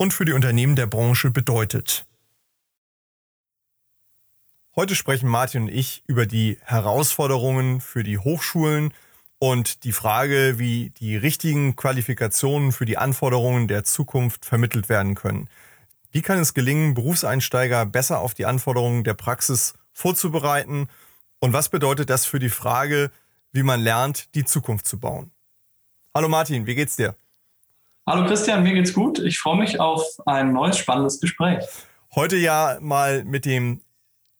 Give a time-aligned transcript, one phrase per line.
[0.00, 2.06] und für die Unternehmen der Branche bedeutet.
[4.74, 8.94] Heute sprechen Martin und ich über die Herausforderungen für die Hochschulen
[9.40, 15.50] und die Frage, wie die richtigen Qualifikationen für die Anforderungen der Zukunft vermittelt werden können.
[16.10, 20.88] Wie kann es gelingen, Berufseinsteiger besser auf die Anforderungen der Praxis vorzubereiten?
[21.40, 23.10] Und was bedeutet das für die Frage,
[23.52, 25.30] wie man lernt, die Zukunft zu bauen?
[26.14, 27.16] Hallo Martin, wie geht's dir?
[28.10, 29.20] Hallo Christian, mir geht's gut.
[29.20, 31.64] Ich freue mich auf ein neues spannendes Gespräch.
[32.12, 33.82] Heute ja mal mit dem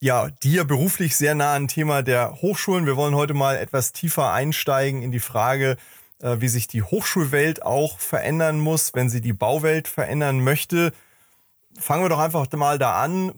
[0.00, 2.84] ja, dir beruflich sehr nahen Thema der Hochschulen.
[2.84, 5.76] Wir wollen heute mal etwas tiefer einsteigen in die Frage,
[6.20, 10.92] äh, wie sich die Hochschulwelt auch verändern muss, wenn sie die Bauwelt verändern möchte.
[11.78, 13.34] Fangen wir doch einfach mal da an.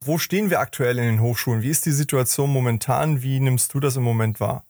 [0.00, 1.60] Wo stehen wir aktuell in den Hochschulen?
[1.60, 3.20] Wie ist die Situation momentan?
[3.20, 4.64] Wie nimmst du das im Moment wahr?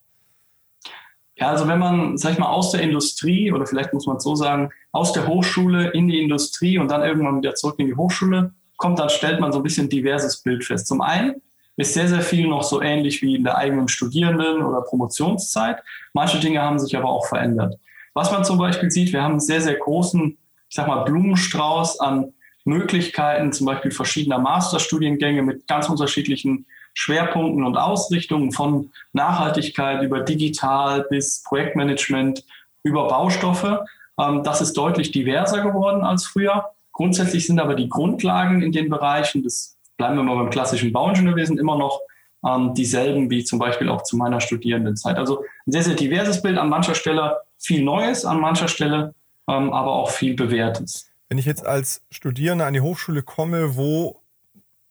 [1.39, 4.25] Ja, also wenn man, sag ich mal, aus der Industrie oder vielleicht muss man es
[4.25, 7.95] so sagen, aus der Hochschule in die Industrie und dann irgendwann wieder zurück in die
[7.95, 10.87] Hochschule kommt, dann stellt man so ein bisschen diverses Bild fest.
[10.87, 11.43] Zum einen
[11.77, 15.83] ist sehr, sehr viel noch so ähnlich wie in der eigenen Studierenden- oder Promotionszeit.
[16.15, 17.79] Manche Dinge haben sich aber auch verändert.
[18.15, 22.01] Was man zum Beispiel sieht, wir haben einen sehr, sehr großen, ich sag mal, Blumenstrauß
[22.01, 22.33] an
[22.65, 26.67] Möglichkeiten, zum Beispiel verschiedener Masterstudiengänge mit ganz unterschiedlichen
[26.99, 32.43] Schwerpunkten und Ausrichtungen von Nachhaltigkeit über digital bis Projektmanagement
[32.83, 33.85] über Baustoffe.
[34.19, 36.71] Ähm, das ist deutlich diverser geworden als früher.
[36.93, 41.59] Grundsätzlich sind aber die Grundlagen in den Bereichen, das bleiben wir mal beim klassischen Bauingenieurwesen,
[41.59, 42.01] immer noch
[42.47, 45.19] ähm, dieselben wie zum Beispiel auch zu meiner Studierendenzeit.
[45.19, 49.15] Also ein sehr, sehr diverses Bild, an mancher Stelle viel Neues, an mancher Stelle
[49.49, 51.11] ähm, aber auch viel Bewährtes.
[51.29, 54.23] Wenn ich jetzt als Studierender an die Hochschule komme, wo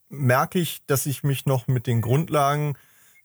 [0.10, 2.76] merke ich, dass ich mich noch mit den Grundlagen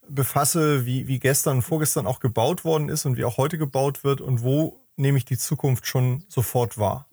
[0.09, 4.05] befasse, wie, wie gestern und vorgestern auch gebaut worden ist und wie auch heute gebaut
[4.05, 7.07] wird und wo nehme ich die Zukunft schon sofort wahr?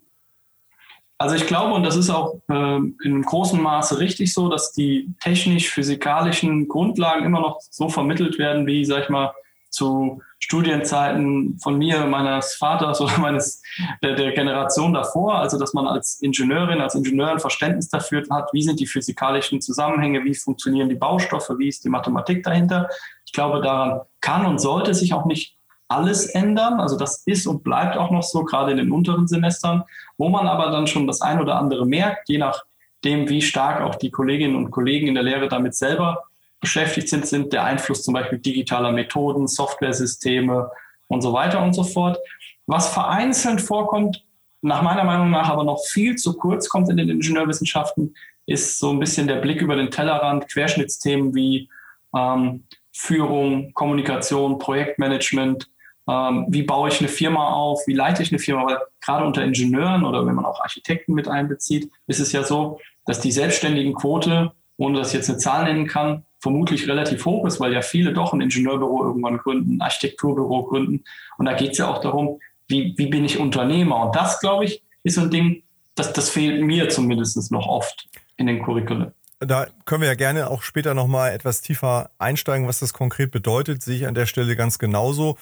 [1.20, 5.14] Also ich glaube, und das ist auch äh, in großem Maße richtig so, dass die
[5.22, 9.34] technisch-physikalischen Grundlagen immer noch so vermittelt werden, wie, sag ich mal,
[9.70, 13.62] zu Studienzeiten von mir, meines Vaters oder meines
[14.02, 18.50] der, der, Generation davor, also dass man als Ingenieurin, als Ingenieur ein Verständnis dafür hat,
[18.54, 22.88] wie sind die physikalischen Zusammenhänge, wie funktionieren die Baustoffe, wie ist die Mathematik dahinter.
[23.26, 25.58] Ich glaube, daran kann und sollte sich auch nicht
[25.90, 26.80] alles ändern.
[26.80, 29.84] Also das ist und bleibt auch noch so, gerade in den unteren Semestern,
[30.18, 33.96] wo man aber dann schon das ein oder andere merkt, je nachdem, wie stark auch
[33.96, 36.24] die Kolleginnen und Kollegen in der Lehre damit selber
[36.60, 40.70] beschäftigt sind, sind der Einfluss zum Beispiel digitaler Methoden, Softwaresysteme
[41.08, 42.18] und so weiter und so fort.
[42.66, 44.24] Was vereinzelt vorkommt,
[44.62, 48.90] nach meiner Meinung nach aber noch viel zu kurz kommt in den Ingenieurwissenschaften, ist so
[48.92, 51.70] ein bisschen der Blick über den Tellerrand, Querschnittsthemen wie
[52.16, 55.70] ähm, Führung, Kommunikation, Projektmanagement,
[56.10, 59.44] ähm, wie baue ich eine Firma auf, wie leite ich eine Firma, weil gerade unter
[59.44, 63.94] Ingenieuren oder wenn man auch Architekten mit einbezieht, ist es ja so, dass die selbstständigen
[63.94, 67.82] Quote, ohne dass ich jetzt eine Zahl nennen kann, vermutlich relativ hoch ist, weil ja
[67.82, 71.04] viele doch ein Ingenieurbüro irgendwann gründen, ein Architekturbüro gründen.
[71.38, 74.06] Und da geht es ja auch darum, wie, wie bin ich Unternehmer?
[74.06, 75.64] Und das, glaube ich, ist so ein Ding,
[75.96, 79.12] das, das fehlt mir zumindest noch oft in den Curriculum.
[79.40, 83.84] Da können wir ja gerne auch später nochmal etwas tiefer einsteigen, was das konkret bedeutet,
[83.84, 85.38] sehe ich an der Stelle ganz genauso.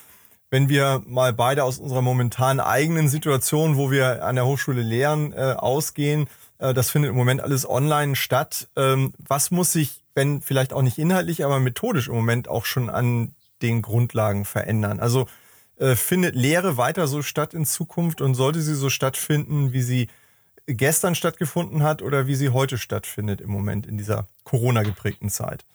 [0.50, 5.34] Wenn wir mal beide aus unserer momentanen eigenen Situation, wo wir an der Hochschule lehren,
[5.34, 6.28] äh, ausgehen,
[6.60, 8.68] äh, das findet im Moment alles online statt.
[8.76, 12.90] Ähm, was muss sich wenn vielleicht auch nicht inhaltlich, aber methodisch im Moment auch schon
[12.90, 15.00] an den Grundlagen verändern.
[15.00, 15.28] Also
[15.78, 20.08] äh, findet Lehre weiter so statt in Zukunft und sollte sie so stattfinden, wie sie
[20.68, 25.66] gestern stattgefunden hat oder wie sie heute stattfindet im Moment in dieser Corona geprägten Zeit?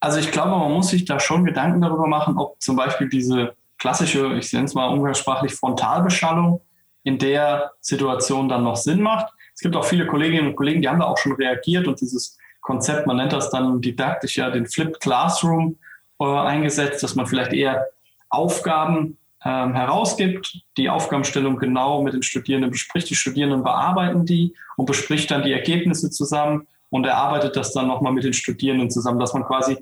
[0.00, 3.54] Also ich glaube, man muss sich da schon Gedanken darüber machen, ob zum Beispiel diese
[3.78, 6.60] klassische, ich nenne es mal umgangssprachlich Frontalbeschallung
[7.04, 9.32] in der Situation dann noch Sinn macht.
[9.54, 12.38] Es gibt auch viele Kolleginnen und Kollegen, die haben da auch schon reagiert und dieses
[12.64, 15.76] Konzept, man nennt das dann didaktisch ja den Flipped Classroom
[16.18, 17.86] äh, eingesetzt, dass man vielleicht eher
[18.30, 24.86] Aufgaben ähm, herausgibt, die Aufgabenstellung genau mit den Studierenden bespricht, die Studierenden bearbeiten die und
[24.86, 29.34] bespricht dann die Ergebnisse zusammen und erarbeitet das dann nochmal mit den Studierenden zusammen, dass
[29.34, 29.76] man quasi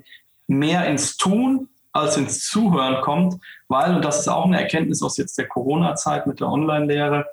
[0.47, 5.15] mehr ins Tun als ins Zuhören kommt, weil, und das ist auch eine Erkenntnis aus
[5.15, 7.27] jetzt der Corona-Zeit mit der Online-Lehre,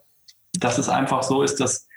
[0.53, 1.88] dass es einfach so ist, dass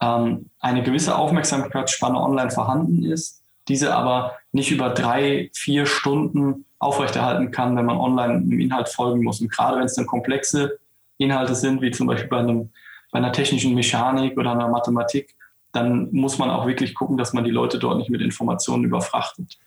[0.00, 7.50] ähm, eine gewisse Aufmerksamkeitsspanne online vorhanden ist, diese aber nicht über drei, vier Stunden aufrechterhalten
[7.50, 9.40] kann, wenn man online im Inhalt folgen muss.
[9.40, 10.78] Und gerade wenn es dann komplexe
[11.18, 12.70] Inhalte sind, wie zum Beispiel bei, einem,
[13.10, 15.34] bei einer technischen Mechanik oder einer Mathematik,
[15.72, 19.58] dann muss man auch wirklich gucken, dass man die Leute dort nicht mit Informationen überfrachtet.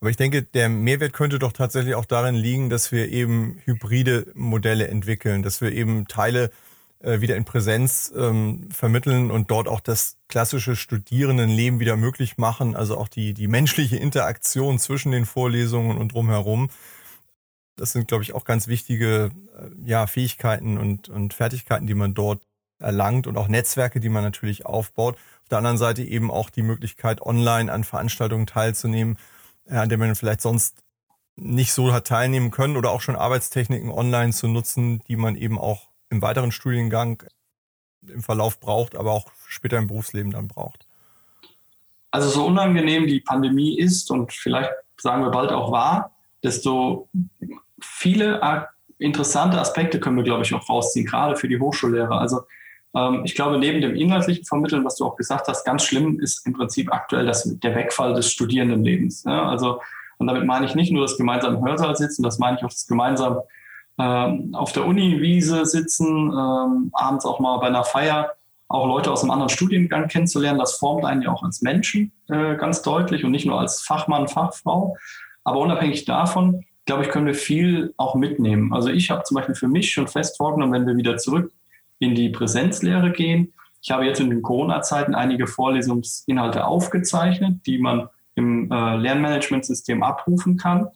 [0.00, 4.26] Aber ich denke, der Mehrwert könnte doch tatsächlich auch darin liegen, dass wir eben hybride
[4.34, 6.50] Modelle entwickeln, dass wir eben Teile
[7.06, 12.74] äh, wieder in Präsenz ähm, vermitteln und dort auch das klassische Studierendenleben wieder möglich machen,
[12.74, 16.68] also auch die, die menschliche Interaktion zwischen den Vorlesungen und drumherum.
[17.76, 22.12] Das sind, glaube ich, auch ganz wichtige äh, ja, Fähigkeiten und, und Fertigkeiten, die man
[22.12, 22.42] dort
[22.80, 25.14] erlangt und auch Netzwerke, die man natürlich aufbaut.
[25.14, 29.16] Auf der anderen Seite eben auch die Möglichkeit, online an Veranstaltungen teilzunehmen,
[29.66, 30.82] äh, an denen man vielleicht sonst
[31.36, 35.56] nicht so hat teilnehmen können oder auch schon Arbeitstechniken online zu nutzen, die man eben
[35.56, 37.22] auch im weiteren Studiengang
[38.06, 40.86] im Verlauf braucht, aber auch später im Berufsleben dann braucht.
[42.10, 47.08] Also so unangenehm die Pandemie ist und vielleicht sagen wir bald auch war, desto
[47.80, 48.40] viele
[48.98, 52.18] interessante Aspekte können wir, glaube ich, auch rausziehen, gerade für die Hochschullehrer.
[52.18, 52.42] Also
[52.94, 56.46] ähm, ich glaube, neben dem inhaltlichen Vermitteln, was du auch gesagt hast, ganz schlimm ist
[56.46, 59.24] im Prinzip aktuell das, der Wegfall des Studierendenlebens.
[59.24, 59.48] Ja?
[59.48, 59.82] Also,
[60.18, 62.86] und damit meine ich nicht nur das gemeinsame Hörsaal sitzen, das meine ich auch das
[62.86, 63.42] gemeinsame
[63.98, 68.32] ähm, auf der Uni-Wiese sitzen, ähm, abends auch mal bei einer Feier,
[68.68, 70.58] auch Leute aus einem anderen Studiengang kennenzulernen.
[70.58, 74.28] Das formt einen ja auch als Menschen äh, ganz deutlich und nicht nur als Fachmann,
[74.28, 74.96] Fachfrau.
[75.44, 78.72] Aber unabhängig davon, glaube ich, können wir viel auch mitnehmen.
[78.72, 81.52] Also ich habe zum Beispiel für mich schon fest vorgenommen, wenn wir wieder zurück
[81.98, 83.52] in die Präsenzlehre gehen.
[83.82, 90.56] Ich habe jetzt in den Corona-Zeiten einige Vorlesungsinhalte aufgezeichnet, die man im äh, Lernmanagementsystem abrufen
[90.56, 90.88] kann.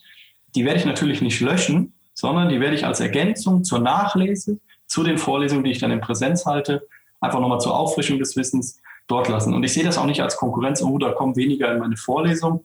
[0.54, 5.02] Die werde ich natürlich nicht löschen, sondern die werde ich als Ergänzung zur Nachlese zu
[5.02, 6.86] den Vorlesungen, die ich dann in Präsenz halte,
[7.20, 9.54] einfach nochmal zur Auffrischung des Wissens dort lassen.
[9.54, 12.64] Und ich sehe das auch nicht als Konkurrenz, oh, da kommen weniger in meine Vorlesung.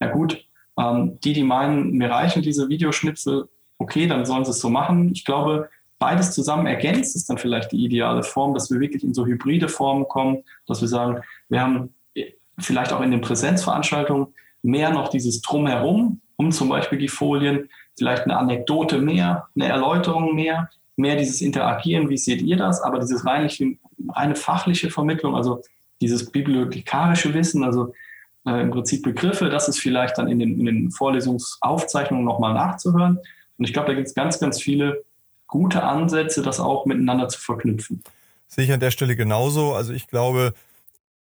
[0.00, 0.44] Ja gut,
[0.78, 3.48] ähm, die, die meinen, mir reichen diese Videoschnipsel,
[3.78, 5.12] okay, dann sollen sie es so machen.
[5.12, 5.68] Ich glaube,
[5.98, 9.68] beides zusammen ergänzt ist dann vielleicht die ideale Form, dass wir wirklich in so hybride
[9.68, 11.94] Formen kommen, dass wir sagen, wir haben
[12.58, 14.28] vielleicht auch in den Präsenzveranstaltungen
[14.62, 17.68] mehr noch dieses Drumherum, um zum Beispiel die Folien,
[17.98, 22.98] vielleicht eine Anekdote mehr, eine Erläuterung mehr, mehr dieses Interagieren, wie seht ihr das, aber
[22.98, 23.76] dieses reinliche,
[24.08, 25.62] reine fachliche Vermittlung, also
[26.00, 27.92] dieses bibliothekarische Wissen, also
[28.46, 33.18] äh, im Prinzip Begriffe, das ist vielleicht dann in den, in den Vorlesungsaufzeichnungen nochmal nachzuhören.
[33.58, 35.04] Und ich glaube, da gibt es ganz, ganz viele
[35.46, 38.02] gute Ansätze, das auch miteinander zu verknüpfen.
[38.46, 39.74] Sehe ich an der Stelle genauso.
[39.74, 40.54] Also ich glaube,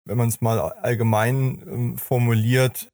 [0.04, 2.90] wenn man es mal allgemein ähm, formuliert,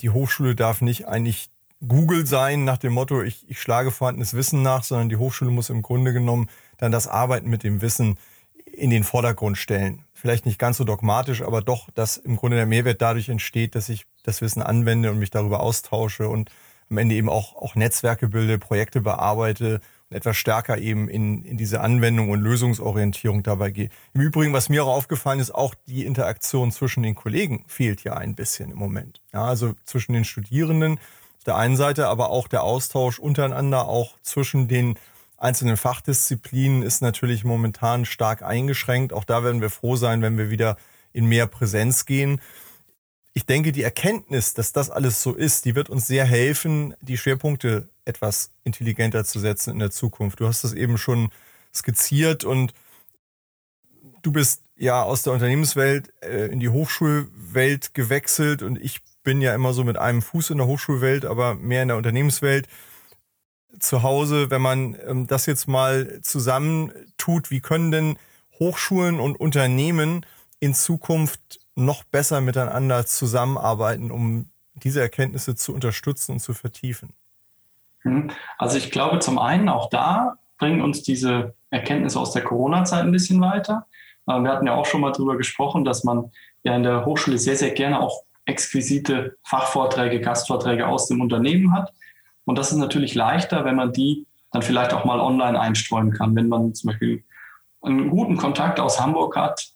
[0.00, 1.50] die Hochschule darf nicht eigentlich
[1.86, 5.70] Google sein nach dem Motto, ich, ich schlage vorhandenes Wissen nach, sondern die Hochschule muss
[5.70, 8.18] im Grunde genommen dann das Arbeiten mit dem Wissen
[8.64, 10.04] in den Vordergrund stellen.
[10.12, 13.88] Vielleicht nicht ganz so dogmatisch, aber doch, dass im Grunde der Mehrwert dadurch entsteht, dass
[13.88, 16.50] ich das Wissen anwende und mich darüber austausche und
[16.90, 19.80] am Ende eben auch, auch Netzwerke bilde, Projekte bearbeite
[20.10, 23.90] etwas stärker eben in, in diese Anwendung und Lösungsorientierung dabei gehe.
[24.14, 28.14] Im Übrigen, was mir auch aufgefallen ist, auch die Interaktion zwischen den Kollegen fehlt ja
[28.14, 29.20] ein bisschen im Moment.
[29.32, 30.98] Ja, also zwischen den Studierenden
[31.48, 34.98] der einen Seite, aber auch der Austausch untereinander, auch zwischen den
[35.36, 39.12] einzelnen Fachdisziplinen ist natürlich momentan stark eingeschränkt.
[39.12, 40.76] Auch da werden wir froh sein, wenn wir wieder
[41.12, 42.40] in mehr Präsenz gehen
[43.38, 47.16] ich denke, die Erkenntnis, dass das alles so ist, die wird uns sehr helfen, die
[47.16, 50.40] Schwerpunkte etwas intelligenter zu setzen in der Zukunft.
[50.40, 51.30] Du hast das eben schon
[51.72, 52.72] skizziert und
[54.22, 59.54] du bist ja aus der Unternehmenswelt äh, in die Hochschulwelt gewechselt und ich bin ja
[59.54, 62.66] immer so mit einem Fuß in der Hochschulwelt, aber mehr in der Unternehmenswelt
[63.78, 64.50] zu Hause.
[64.50, 68.18] Wenn man ähm, das jetzt mal zusammentut, wie können denn
[68.58, 70.24] Hochschulen und Unternehmen
[70.60, 77.12] in Zukunft noch besser miteinander zusammenarbeiten, um diese Erkenntnisse zu unterstützen und zu vertiefen?
[78.04, 78.30] Hm.
[78.56, 83.12] Also ich glaube, zum einen auch da bringen uns diese Erkenntnisse aus der Corona-Zeit ein
[83.12, 83.84] bisschen weiter.
[84.26, 86.32] Äh, wir hatten ja auch schon mal darüber gesprochen, dass man
[86.62, 91.92] ja in der Hochschule sehr, sehr gerne auch exquisite Fachvorträge, Gastvorträge aus dem Unternehmen hat.
[92.44, 96.34] Und das ist natürlich leichter, wenn man die dann vielleicht auch mal online einstreuen kann.
[96.34, 97.22] Wenn man zum Beispiel
[97.82, 99.72] einen guten Kontakt aus Hamburg hat,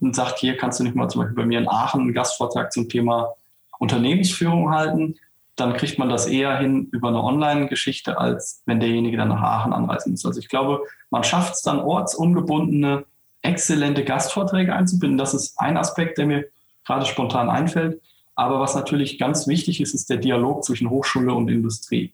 [0.00, 2.72] und sagt, hier kannst du nicht mal zum Beispiel bei mir in Aachen einen Gastvortrag
[2.72, 3.34] zum Thema
[3.78, 5.16] Unternehmensführung halten,
[5.56, 9.72] dann kriegt man das eher hin über eine Online-Geschichte, als wenn derjenige dann nach Aachen
[9.72, 10.26] anreisen muss.
[10.26, 10.80] Also ich glaube,
[11.10, 13.04] man schafft es dann ortsungebundene,
[13.42, 15.18] exzellente Gastvorträge einzubinden.
[15.18, 16.44] Das ist ein Aspekt, der mir
[16.84, 18.00] gerade spontan einfällt.
[18.34, 22.12] Aber was natürlich ganz wichtig ist, ist der Dialog zwischen Hochschule und Industrie.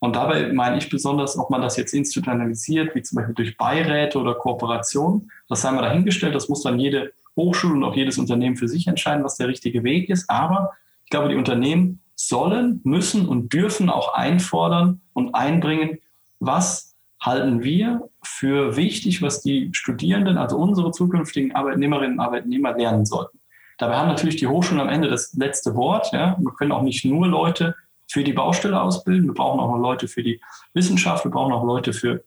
[0.00, 4.18] Und dabei meine ich besonders, ob man das jetzt institutionalisiert, wie zum Beispiel durch Beiräte
[4.18, 5.30] oder Kooperationen.
[5.48, 8.86] Das sei mal dahingestellt, das muss dann jede Hochschule und auch jedes Unternehmen für sich
[8.86, 10.30] entscheiden, was der richtige Weg ist.
[10.30, 10.72] Aber
[11.04, 15.98] ich glaube, die Unternehmen sollen, müssen und dürfen auch einfordern und einbringen,
[16.40, 23.06] was halten wir für wichtig, was die Studierenden, also unsere zukünftigen Arbeitnehmerinnen und Arbeitnehmer lernen
[23.06, 23.37] sollten.
[23.78, 26.12] Dabei haben natürlich die Hochschulen am Ende das letzte Wort.
[26.12, 26.36] Ja.
[26.38, 27.76] Wir können auch nicht nur Leute
[28.10, 30.40] für die Baustelle ausbilden, wir brauchen auch noch Leute für die
[30.74, 32.24] Wissenschaft, wir brauchen auch Leute für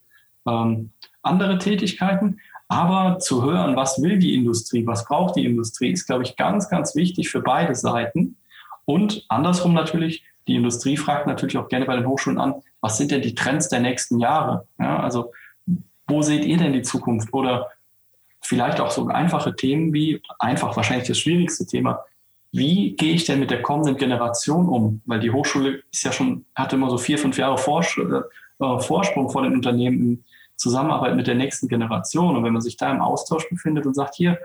[0.47, 0.91] ähm,
[1.23, 2.39] andere Tätigkeiten.
[2.67, 6.69] Aber zu hören, was will die Industrie, was braucht die Industrie, ist, glaube ich, ganz,
[6.69, 8.37] ganz wichtig für beide Seiten.
[8.85, 13.11] Und andersrum natürlich, die Industrie fragt natürlich auch gerne bei den Hochschulen an, was sind
[13.11, 14.67] denn die Trends der nächsten Jahre?
[14.79, 15.33] Ja, also
[16.07, 17.33] wo seht ihr denn die Zukunft?
[17.33, 17.69] Oder
[18.41, 22.03] vielleicht auch so einfache Themen wie, einfach wahrscheinlich das schwierigste Thema,
[22.51, 25.01] wie gehe ich denn mit der kommenden Generation um?
[25.05, 29.29] Weil die Hochschule ist ja schon, hatte immer so vier, fünf Jahre Vors äh, Vorsprung
[29.29, 30.23] vor den Unternehmen in
[30.57, 32.35] Zusammenarbeit mit der nächsten Generation.
[32.35, 34.37] Und wenn man sich da im Austausch befindet und sagt, hier,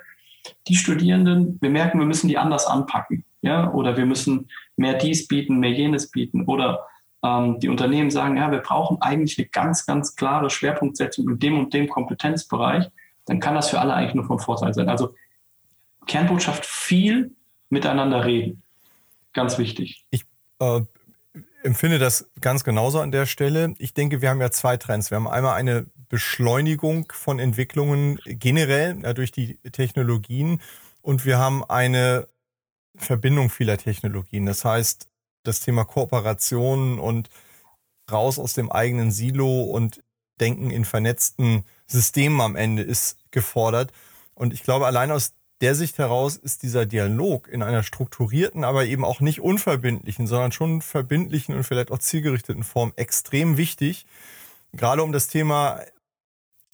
[0.69, 3.25] die Studierenden, wir merken, wir müssen die anders anpacken.
[3.43, 3.73] Ja?
[3.73, 6.45] Oder wir müssen mehr dies bieten, mehr jenes bieten.
[6.45, 6.87] Oder
[7.25, 11.59] ähm, die Unternehmen sagen, ja, wir brauchen eigentlich eine ganz, ganz klare Schwerpunktsetzung in dem
[11.59, 12.89] und dem Kompetenzbereich,
[13.27, 14.89] dann kann das für alle eigentlich nur von Vorteil sein.
[14.89, 15.15] Also
[16.07, 17.33] Kernbotschaft viel
[17.69, 18.63] miteinander reden.
[19.33, 20.05] Ganz wichtig.
[20.11, 20.25] Ich
[20.61, 20.81] äh,
[21.63, 23.75] empfinde das ganz genauso an der Stelle.
[23.79, 25.11] Ich denke, wir haben ja zwei Trends.
[25.11, 30.61] Wir haben einmal eine Beschleunigung von Entwicklungen generell ja, durch die Technologien
[31.03, 32.29] und wir haben eine
[32.97, 34.47] Verbindung vieler Technologien.
[34.47, 35.09] Das heißt,
[35.43, 37.29] das Thema Kooperation und
[38.11, 40.03] raus aus dem eigenen Silo und
[40.41, 43.93] Denken in vernetzten Systemen am Ende ist gefordert.
[44.35, 48.85] Und ich glaube, allein aus der Sicht heraus ist dieser Dialog in einer strukturierten, aber
[48.85, 54.05] eben auch nicht unverbindlichen, sondern schon verbindlichen und vielleicht auch zielgerichteten Form extrem wichtig.
[54.73, 55.81] Gerade um das Thema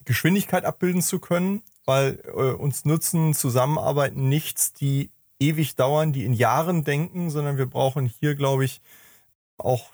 [0.04, 6.32] Geschwindigkeit abbilden zu können, weil äh, uns nutzen Zusammenarbeiten nichts, die ewig dauern, die in
[6.32, 8.80] Jahren denken, sondern wir brauchen hier, glaube ich,
[9.58, 9.90] auch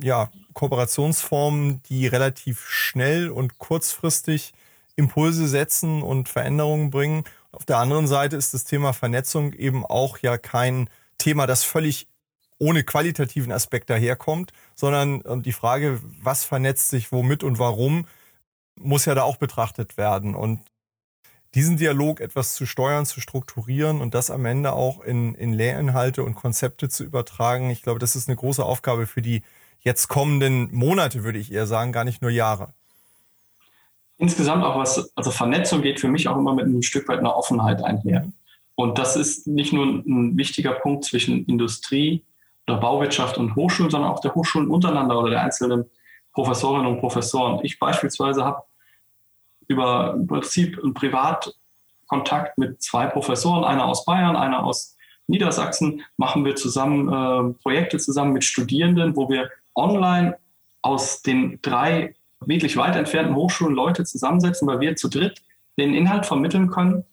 [0.00, 4.52] ja, Kooperationsformen, die relativ schnell und kurzfristig
[5.00, 10.18] Impulse setzen und Veränderungen bringen auf der anderen Seite ist das Thema Vernetzung eben auch
[10.18, 10.88] ja kein
[11.18, 12.08] Thema, das völlig
[12.58, 18.06] ohne qualitativen Aspekt daherkommt, sondern ähm, die Frage, was vernetzt sich womit und warum,
[18.76, 20.34] muss ja da auch betrachtet werden.
[20.34, 20.60] Und
[21.54, 26.22] diesen Dialog etwas zu steuern, zu strukturieren und das am Ende auch in, in Lehrinhalte
[26.22, 29.42] und Konzepte zu übertragen, ich glaube, das ist eine große Aufgabe für die
[29.80, 32.74] jetzt kommenden Monate, würde ich eher sagen, gar nicht nur Jahre
[34.20, 37.34] insgesamt auch was, also Vernetzung geht für mich auch immer mit einem Stück weit einer
[37.34, 38.30] Offenheit einher.
[38.74, 42.24] Und das ist nicht nur ein wichtiger Punkt zwischen Industrie
[42.66, 45.86] oder Bauwirtschaft und Hochschulen, sondern auch der Hochschulen untereinander oder der einzelnen
[46.32, 47.60] Professorinnen und Professoren.
[47.64, 48.62] Ich beispielsweise habe
[49.68, 54.96] über im Prinzip einen Privatkontakt mit zwei Professoren, einer aus Bayern, einer aus
[55.26, 60.36] Niedersachsen, machen wir zusammen äh, Projekte zusammen mit Studierenden, wo wir online
[60.82, 65.42] aus den drei wirklich weit entfernten Hochschulen Leute zusammensetzen, weil wir zu dritt
[65.78, 67.04] den Inhalt vermitteln können,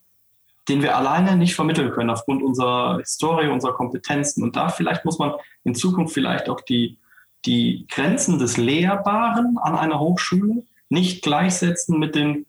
[0.67, 4.43] den wir alleine nicht vermitteln können aufgrund unserer Historie, unserer Kompetenzen.
[4.43, 6.97] Und da vielleicht muss man in Zukunft vielleicht auch die,
[7.45, 12.45] die Grenzen des Lehrbaren an einer Hochschule nicht gleichsetzen mit den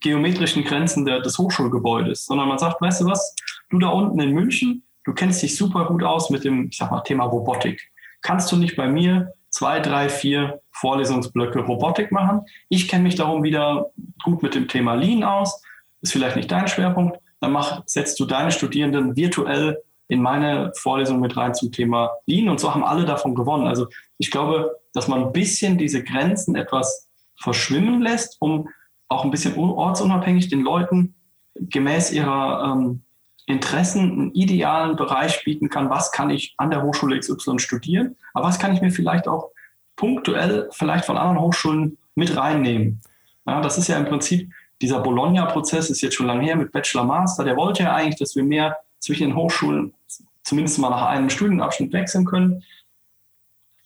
[0.00, 3.34] geometrischen Grenzen der, des Hochschulgebäudes, sondern man sagt, weißt du was,
[3.70, 6.90] du da unten in München, du kennst dich super gut aus mit dem, ich sag
[6.90, 7.90] mal, Thema Robotik.
[8.20, 12.40] Kannst du nicht bei mir zwei, drei, vier Vorlesungsblöcke Robotik machen.
[12.68, 13.90] Ich kenne mich darum wieder
[14.24, 15.62] gut mit dem Thema Lean aus.
[16.00, 17.18] Ist vielleicht nicht dein Schwerpunkt.
[17.40, 19.78] Dann mach, setzt du deine Studierenden virtuell
[20.08, 23.66] in meine Vorlesung mit rein zum Thema Lean und so haben alle davon gewonnen.
[23.66, 23.86] Also
[24.18, 28.68] ich glaube, dass man ein bisschen diese Grenzen etwas verschwimmen lässt, um
[29.08, 31.14] auch ein bisschen ortsunabhängig den Leuten
[31.54, 33.02] gemäß ihrer ähm,
[33.46, 38.46] Interessen einen idealen Bereich bieten kann, was kann ich an der Hochschule XY studieren, aber
[38.46, 39.50] was kann ich mir vielleicht auch
[39.96, 43.00] punktuell vielleicht von anderen Hochschulen mit reinnehmen.
[43.46, 47.04] Ja, das ist ja im Prinzip, dieser Bologna-Prozess ist jetzt schon lange her mit Bachelor
[47.04, 49.94] Master, der wollte ja eigentlich, dass wir mehr zwischen den Hochschulen
[50.42, 52.64] zumindest mal nach einem Studienabschnitt wechseln können.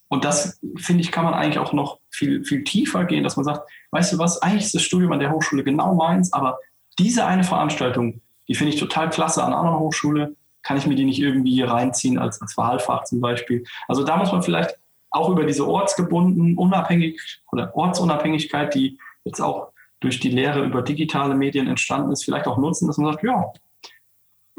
[0.08, 3.44] Und das, finde ich, kann man eigentlich auch noch viel, viel tiefer gehen, dass man
[3.44, 6.58] sagt, weißt du was, eigentlich ist das Studium an der Hochschule genau meins, aber
[6.98, 10.36] diese eine Veranstaltung, die finde ich total klasse an anderen Hochschule.
[10.62, 13.64] Kann ich mir die nicht irgendwie hier reinziehen als, als Wahlfach zum Beispiel?
[13.88, 14.78] Also da muss man vielleicht
[15.10, 21.34] auch über diese ortsgebunden, unabhängig oder Ortsunabhängigkeit, die jetzt auch durch die Lehre über digitale
[21.34, 23.52] Medien entstanden ist, vielleicht auch nutzen, dass man sagt, ja,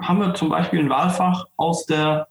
[0.02, 2.28] haben wir zum Beispiel ein Wahlfach aus der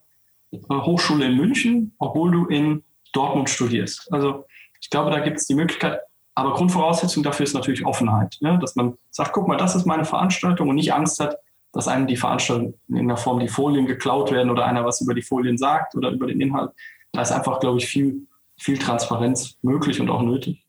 [0.52, 2.82] äh, Hochschule in München, obwohl du in
[3.12, 4.12] Dortmund studierst.
[4.12, 4.46] Also
[4.80, 6.00] ich glaube, da gibt es die Möglichkeit,
[6.34, 8.58] aber Grundvoraussetzung dafür ist natürlich Offenheit, ne?
[8.60, 11.36] dass man sagt, guck mal, das ist meine Veranstaltung und nicht Angst hat,
[11.76, 15.12] dass einem die Veranstaltung in der Form die Folien geklaut werden oder einer was über
[15.12, 16.70] die Folien sagt oder über den Inhalt.
[17.12, 20.64] Da ist einfach, glaube ich, viel, viel Transparenz möglich und auch nötig.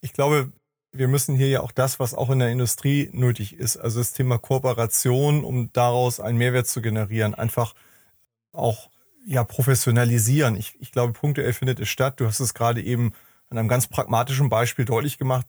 [0.00, 0.50] Ich glaube,
[0.92, 4.14] wir müssen hier ja auch das, was auch in der Industrie nötig ist, also das
[4.14, 7.74] Thema Kooperation, um daraus einen Mehrwert zu generieren, einfach
[8.52, 8.88] auch
[9.26, 10.56] ja professionalisieren.
[10.56, 12.18] Ich, ich glaube, punktuell findet es statt.
[12.18, 13.12] Du hast es gerade eben
[13.50, 15.46] an einem ganz pragmatischen Beispiel deutlich gemacht.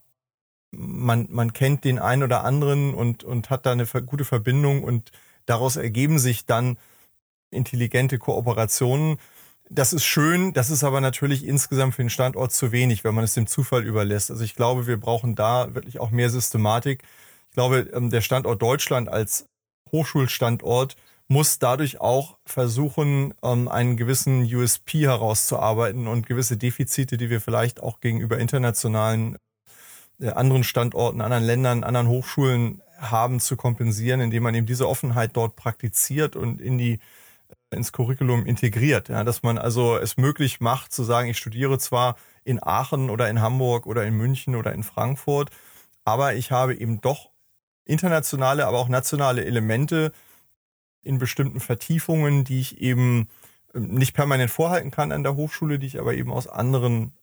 [0.78, 5.12] Man, man kennt den einen oder anderen und, und hat da eine gute Verbindung und
[5.46, 6.78] daraus ergeben sich dann
[7.52, 9.18] intelligente Kooperationen.
[9.70, 13.24] Das ist schön, das ist aber natürlich insgesamt für den Standort zu wenig, wenn man
[13.24, 14.30] es dem Zufall überlässt.
[14.30, 17.04] Also ich glaube, wir brauchen da wirklich auch mehr Systematik.
[17.50, 19.48] Ich glaube, ähm, der Standort Deutschland als
[19.92, 20.96] Hochschulstandort
[21.28, 27.82] muss dadurch auch versuchen, ähm, einen gewissen USP herauszuarbeiten und gewisse Defizite, die wir vielleicht
[27.82, 29.38] auch gegenüber internationalen
[30.22, 35.56] anderen Standorten, anderen Ländern, anderen Hochschulen haben, zu kompensieren, indem man eben diese Offenheit dort
[35.56, 37.00] praktiziert und in die
[37.72, 39.10] äh, ins Curriculum integriert.
[39.10, 43.30] Ja, dass man also es möglich macht, zu sagen, ich studiere zwar in Aachen oder
[43.30, 45.50] in Hamburg oder in München oder in Frankfurt,
[46.06, 47.32] aber ich habe eben doch
[47.86, 50.12] internationale, aber auch nationale Elemente,
[51.06, 53.30] in bestimmten Vertiefungen, die ich eben
[53.74, 57.14] ähm, nicht permanent vorhalten kann an der Hochschule, die ich aber eben aus anderen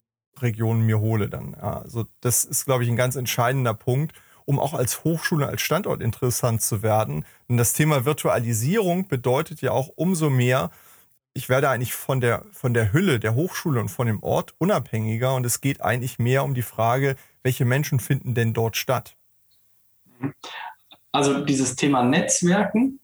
[0.40, 1.54] Regionen mir hole dann.
[1.54, 4.12] Also das ist, glaube ich, ein ganz entscheidender Punkt,
[4.44, 7.24] um auch als Hochschule, als Standort interessant zu werden.
[7.48, 10.70] Denn das Thema Virtualisierung bedeutet ja auch umso mehr,
[11.34, 15.34] ich werde eigentlich von der, von der Hülle der Hochschule und von dem Ort unabhängiger
[15.34, 19.16] und es geht eigentlich mehr um die Frage, welche Menschen finden denn dort statt?
[21.10, 23.00] Also dieses Thema Netzwerken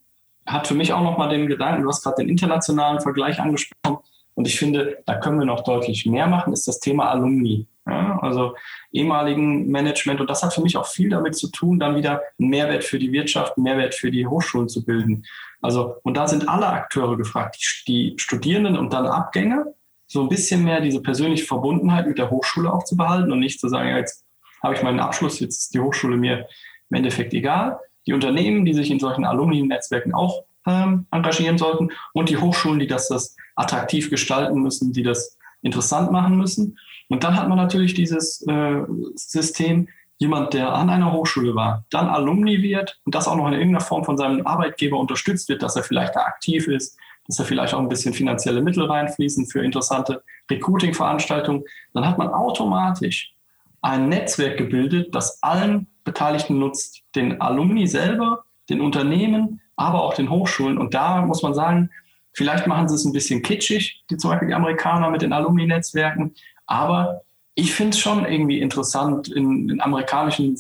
[0.47, 3.99] hat für mich auch nochmal den Gedanken, du hast gerade den internationalen Vergleich angesprochen
[4.39, 7.67] und ich finde, da können wir noch deutlich mehr machen, ist das Thema Alumni.
[7.89, 8.55] Ja, also
[8.93, 12.49] ehemaligen Management und das hat für mich auch viel damit zu tun, dann wieder einen
[12.49, 15.25] Mehrwert für die Wirtschaft, einen Mehrwert für die Hochschulen zu bilden.
[15.61, 19.67] Also und da sind alle Akteure gefragt, die, die Studierenden und dann Abgänger,
[20.07, 23.59] so ein bisschen mehr diese persönliche Verbundenheit mit der Hochschule auch zu behalten und nicht
[23.59, 24.25] zu sagen, ja, jetzt
[24.63, 26.47] habe ich meinen Abschluss, jetzt ist die Hochschule mir
[26.91, 32.29] im Endeffekt egal, die Unternehmen, die sich in solchen Alumni-Netzwerken auch ähm, engagieren sollten und
[32.29, 36.79] die Hochschulen, die das, das attraktiv gestalten müssen, die das interessant machen müssen.
[37.09, 38.83] Und dann hat man natürlich dieses äh,
[39.15, 43.55] System, jemand, der an einer Hochschule war, dann Alumni wird und das auch noch in
[43.55, 47.45] irgendeiner Form von seinem Arbeitgeber unterstützt wird, dass er vielleicht da aktiv ist, dass er
[47.45, 51.63] vielleicht auch ein bisschen finanzielle Mittel reinfließen für interessante Recruiting-Veranstaltungen,
[51.95, 53.35] dann hat man automatisch
[53.81, 60.31] ein Netzwerk gebildet, das allen Beteiligten nutzt, den Alumni selber, den Unternehmen, aber auch den
[60.31, 60.79] Hochschulen.
[60.79, 61.91] Und da muss man sagen,
[62.39, 66.35] vielleicht machen sie es ein bisschen kitschig, die zum Beispiel die Amerikaner mit den Alumni-Netzwerken,
[66.67, 67.23] aber
[67.55, 70.57] ich finde es schon irgendwie interessant, in, in, amerikanischen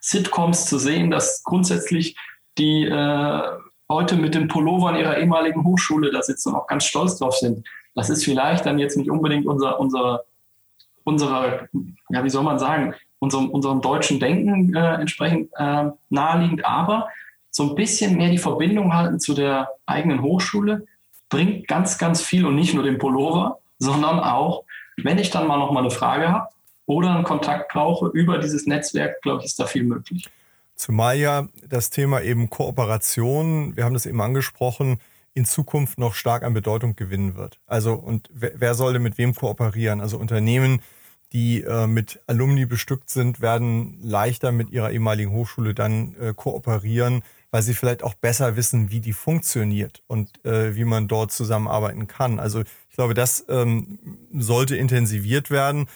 [0.00, 2.16] Sitcoms zu sehen, dass grundsätzlich
[2.58, 3.42] die äh,
[3.88, 7.66] Leute mit den Pullovern ihrer ehemaligen Hochschule da sitzen und auch ganz stolz drauf sind.
[7.96, 10.24] Das ist vielleicht dann jetzt nicht unbedingt unser, unser,
[11.02, 11.68] unsere,
[12.10, 17.08] ja, wie soll man sagen, unserem, unserem deutschen Denken äh, entsprechend äh, naheliegend, aber
[17.50, 20.86] so ein bisschen mehr die Verbindung halten zu der eigenen Hochschule
[21.28, 24.64] bringt ganz, ganz viel und nicht nur den Pullover, sondern auch,
[24.96, 26.48] wenn ich dann mal noch mal eine Frage habe
[26.86, 30.28] oder einen Kontakt brauche über dieses Netzwerk, glaube ich, ist da viel möglich.
[30.74, 34.98] Zumal ja das Thema eben Kooperation, wir haben das eben angesprochen,
[35.34, 37.60] in Zukunft noch stark an Bedeutung gewinnen wird.
[37.66, 40.00] Also und wer, wer soll denn mit wem kooperieren?
[40.00, 40.80] Also Unternehmen,
[41.32, 47.22] die äh, mit Alumni bestückt sind, werden leichter mit ihrer ehemaligen Hochschule dann äh, kooperieren,
[47.50, 52.06] weil sie vielleicht auch besser wissen, wie die funktioniert und äh, wie man dort zusammenarbeiten
[52.06, 52.38] kann.
[52.38, 53.98] Also ich glaube, das ähm,
[54.32, 55.86] sollte intensiviert werden.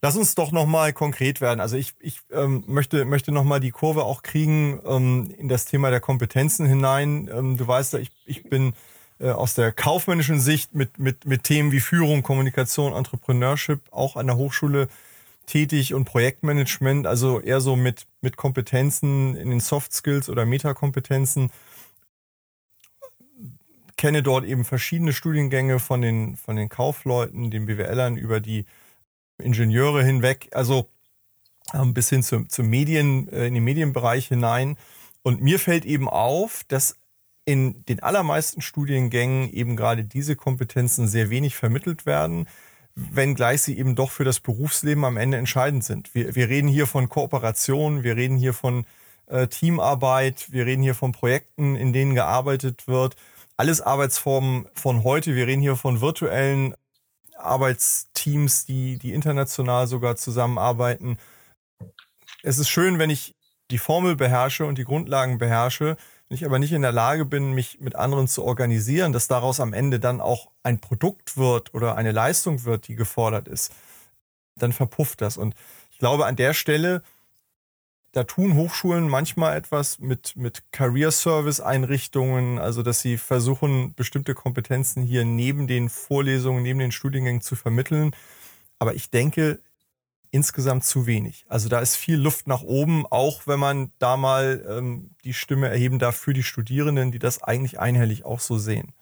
[0.00, 1.60] Lass uns doch nochmal konkret werden.
[1.60, 5.90] Also ich, ich ähm, möchte, möchte nochmal die Kurve auch kriegen ähm, in das Thema
[5.90, 7.28] der Kompetenzen hinein.
[7.32, 8.74] Ähm, du weißt ja, ich, ich bin
[9.18, 14.28] äh, aus der kaufmännischen Sicht mit, mit, mit Themen wie Führung, Kommunikation, Entrepreneurship auch an
[14.28, 14.88] der Hochschule
[15.48, 21.50] tätig und Projektmanagement, also eher so mit, mit Kompetenzen in den Soft Skills oder Metakompetenzen.
[23.96, 28.66] Kenne dort eben verschiedene Studiengänge von den, von den Kaufleuten, den BWLern über die
[29.38, 30.88] Ingenieure hinweg, also
[31.74, 34.76] ähm, bis hin zu, zu Medien, äh, in den Medienbereich hinein.
[35.22, 36.96] Und mir fällt eben auf, dass
[37.44, 42.46] in den allermeisten Studiengängen eben gerade diese Kompetenzen sehr wenig vermittelt werden,
[42.98, 46.14] wenngleich sie eben doch für das Berufsleben am Ende entscheidend sind.
[46.14, 48.84] Wir, wir reden hier von Kooperation, wir reden hier von
[49.26, 53.14] äh, Teamarbeit, wir reden hier von Projekten, in denen gearbeitet wird.
[53.56, 55.36] Alles Arbeitsformen von heute.
[55.36, 56.74] Wir reden hier von virtuellen
[57.36, 61.18] Arbeitsteams, die, die international sogar zusammenarbeiten.
[62.42, 63.36] Es ist schön, wenn ich
[63.70, 65.96] die Formel beherrsche und die Grundlagen beherrsche,
[66.28, 69.60] Wenn ich aber nicht in der Lage bin, mich mit anderen zu organisieren, dass daraus
[69.60, 73.72] am Ende dann auch ein Produkt wird oder eine Leistung wird, die gefordert ist,
[74.56, 75.38] dann verpufft das.
[75.38, 75.54] Und
[75.90, 77.02] ich glaube, an der Stelle,
[78.12, 84.34] da tun Hochschulen manchmal etwas mit, mit Career Service Einrichtungen, also dass sie versuchen, bestimmte
[84.34, 88.14] Kompetenzen hier neben den Vorlesungen, neben den Studiengängen zu vermitteln.
[88.78, 89.60] Aber ich denke,
[90.30, 91.44] insgesamt zu wenig.
[91.48, 95.68] Also da ist viel Luft nach oben, auch wenn man da mal ähm, die Stimme
[95.68, 98.92] erheben darf für die Studierenden, die das eigentlich einhellig auch so sehen.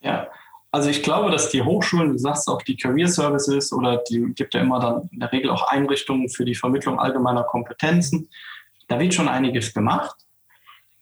[0.00, 0.28] Ja,
[0.70, 4.54] also ich glaube, dass die Hochschulen, du sagst auch die Career Services oder die gibt
[4.54, 8.28] ja immer dann in der Regel auch Einrichtungen für die Vermittlung allgemeiner Kompetenzen.
[8.86, 10.16] Da wird schon einiges gemacht.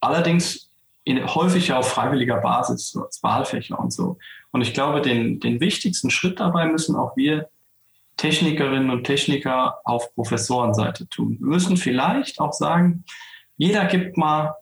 [0.01, 0.71] Allerdings
[1.05, 4.19] in, häufig auf freiwilliger Basis, so als Wahlfächer und so.
[4.51, 7.49] Und ich glaube, den, den wichtigsten Schritt dabei müssen auch wir
[8.17, 11.37] Technikerinnen und Techniker auf Professorenseite tun.
[11.39, 13.05] Wir müssen vielleicht auch sagen,
[13.57, 14.55] jeder gibt mal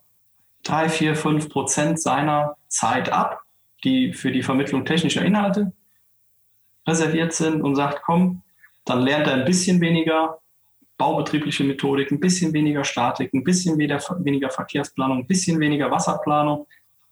[0.63, 3.41] drei, vier, fünf Prozent seiner Zeit ab,
[3.83, 5.71] die für die Vermittlung technischer Inhalte
[6.87, 8.41] reserviert sind und sagt, komm,
[8.83, 10.39] dann lernt er ein bisschen weniger
[10.97, 16.67] baubetriebliche Methodik, ein bisschen weniger Statik, ein bisschen weniger Verkehrsplanung, ein bisschen weniger Wasserplanung.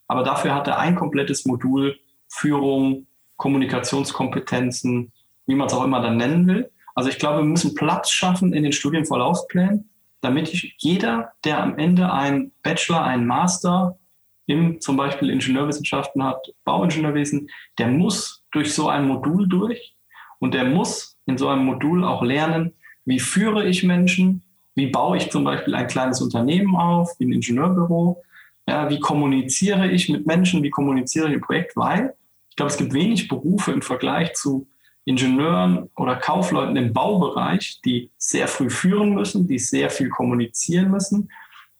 [0.06, 5.12] Aber dafür hat er ein komplettes Modul Führung, Kommunikationskompetenzen,
[5.46, 6.70] wie man es auch immer dann nennen will.
[6.94, 9.88] Also ich glaube, wir müssen Platz schaffen in den Studienverlaufsplänen,
[10.20, 13.98] damit jeder, der am Ende einen Bachelor, einen Master
[14.46, 19.94] im zum Beispiel Ingenieurwissenschaften hat, Bauingenieurwesen, der muss durch so ein Modul durch
[20.38, 24.42] und der muss in so einem Modul auch lernen, wie führe ich Menschen,
[24.74, 28.22] wie baue ich zum Beispiel ein kleines Unternehmen auf, wie ein Ingenieurbüro,
[28.68, 32.14] ja, wie kommuniziere ich mit Menschen, wie kommuniziere ich im Projekt, weil
[32.50, 34.68] ich glaube, es gibt wenig Berufe im Vergleich zu
[35.04, 41.30] Ingenieuren oder Kaufleuten im Baubereich, die sehr früh führen müssen, die sehr viel kommunizieren müssen,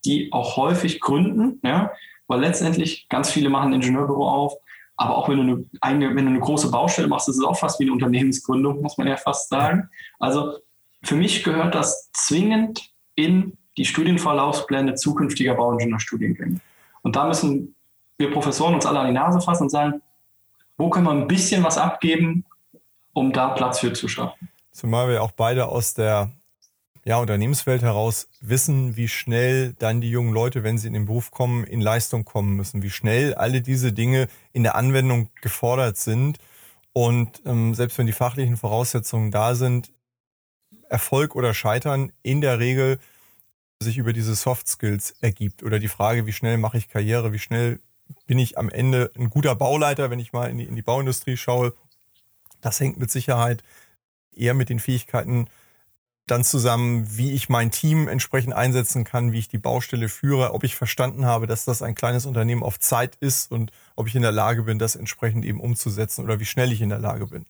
[0.05, 1.91] die auch häufig gründen, ja,
[2.27, 4.55] weil letztendlich ganz viele machen ein Ingenieurbüro auf,
[4.97, 7.59] aber auch wenn du eine, eigene, wenn du eine große Baustelle machst, ist es auch
[7.59, 9.89] fast wie eine Unternehmensgründung, muss man ja fast sagen.
[10.19, 10.59] Also
[11.03, 16.61] für mich gehört das zwingend in die Studienverlaufspläne zukünftiger Bauingenieurstudiengänge.
[17.03, 17.75] Und da müssen
[18.19, 20.01] wir Professoren uns alle an die Nase fassen und sagen,
[20.77, 22.45] wo können wir ein bisschen was abgeben,
[23.15, 24.49] um da Platz für zu schaffen.
[24.73, 26.33] Zumal wir auch beide aus der
[27.05, 31.31] ja, Unternehmenswelt heraus wissen, wie schnell dann die jungen Leute, wenn sie in den Beruf
[31.31, 36.39] kommen, in Leistung kommen müssen, wie schnell alle diese Dinge in der Anwendung gefordert sind.
[36.93, 39.93] Und ähm, selbst wenn die fachlichen Voraussetzungen da sind,
[40.89, 42.99] Erfolg oder Scheitern in der Regel
[43.81, 45.63] sich über diese Soft Skills ergibt.
[45.63, 47.81] Oder die Frage, wie schnell mache ich Karriere, wie schnell
[48.27, 51.37] bin ich am Ende ein guter Bauleiter, wenn ich mal in die, in die Bauindustrie
[51.37, 51.75] schaue,
[52.65, 53.63] das hängt mit Sicherheit
[54.35, 55.47] eher mit den Fähigkeiten
[56.27, 60.65] dann zusammen, wie ich mein Team entsprechend einsetzen kann, wie ich die Baustelle führe, ob
[60.65, 64.23] ich verstanden habe, dass das ein kleines Unternehmen auf Zeit ist und ob ich in
[64.23, 67.45] der Lage bin, das entsprechend eben umzusetzen oder wie schnell ich in der Lage bin.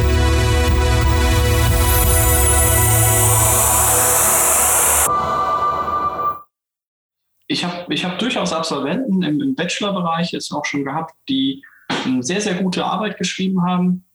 [7.51, 11.63] Ich habe ich hab durchaus Absolventen im, im Bachelorbereich jetzt auch schon gehabt, die
[12.05, 14.05] eine sehr, sehr gute Arbeit geschrieben haben,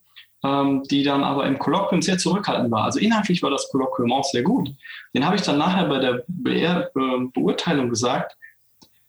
[0.43, 2.85] ähm, die dann aber im Kolloquium sehr zurückhaltend war.
[2.85, 4.71] Also inhaltlich war das Kolloquium auch sehr gut.
[5.15, 8.37] Den habe ich dann nachher bei der Be Be Beurteilung gesagt,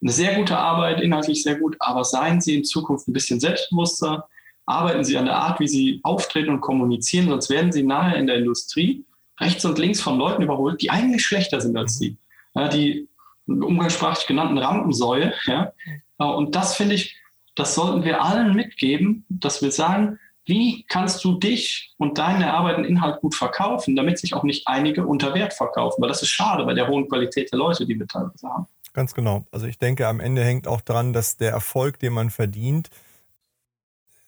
[0.02, 4.28] eine sehr gute Arbeit, inhaltlich sehr gut, aber seien Sie in Zukunft ein bisschen selbstbewusster,
[4.66, 8.28] arbeiten Sie an der Art, wie Sie auftreten und kommunizieren, sonst werden Sie nachher in
[8.28, 9.06] der Industrie
[9.40, 12.18] rechts und links von Leuten überholt, die eigentlich schlechter sind als Sie.
[12.54, 13.07] Ja, die
[13.48, 15.34] umgangssprachlich genannten Rampensäue.
[15.46, 15.74] Ja?
[16.18, 17.16] Und das finde ich,
[17.56, 22.86] das sollten wir allen mitgeben, dass wir sagen, wie kannst du dich und deinen erarbeiteten
[22.86, 26.64] Inhalt gut verkaufen, damit sich auch nicht einige unter Wert verkaufen, weil das ist schade
[26.66, 28.66] bei der hohen Qualität der Leute, die wir teilweise haben.
[28.94, 29.46] Ganz genau.
[29.52, 32.90] Also ich denke, am Ende hängt auch daran, dass der Erfolg, den man verdient,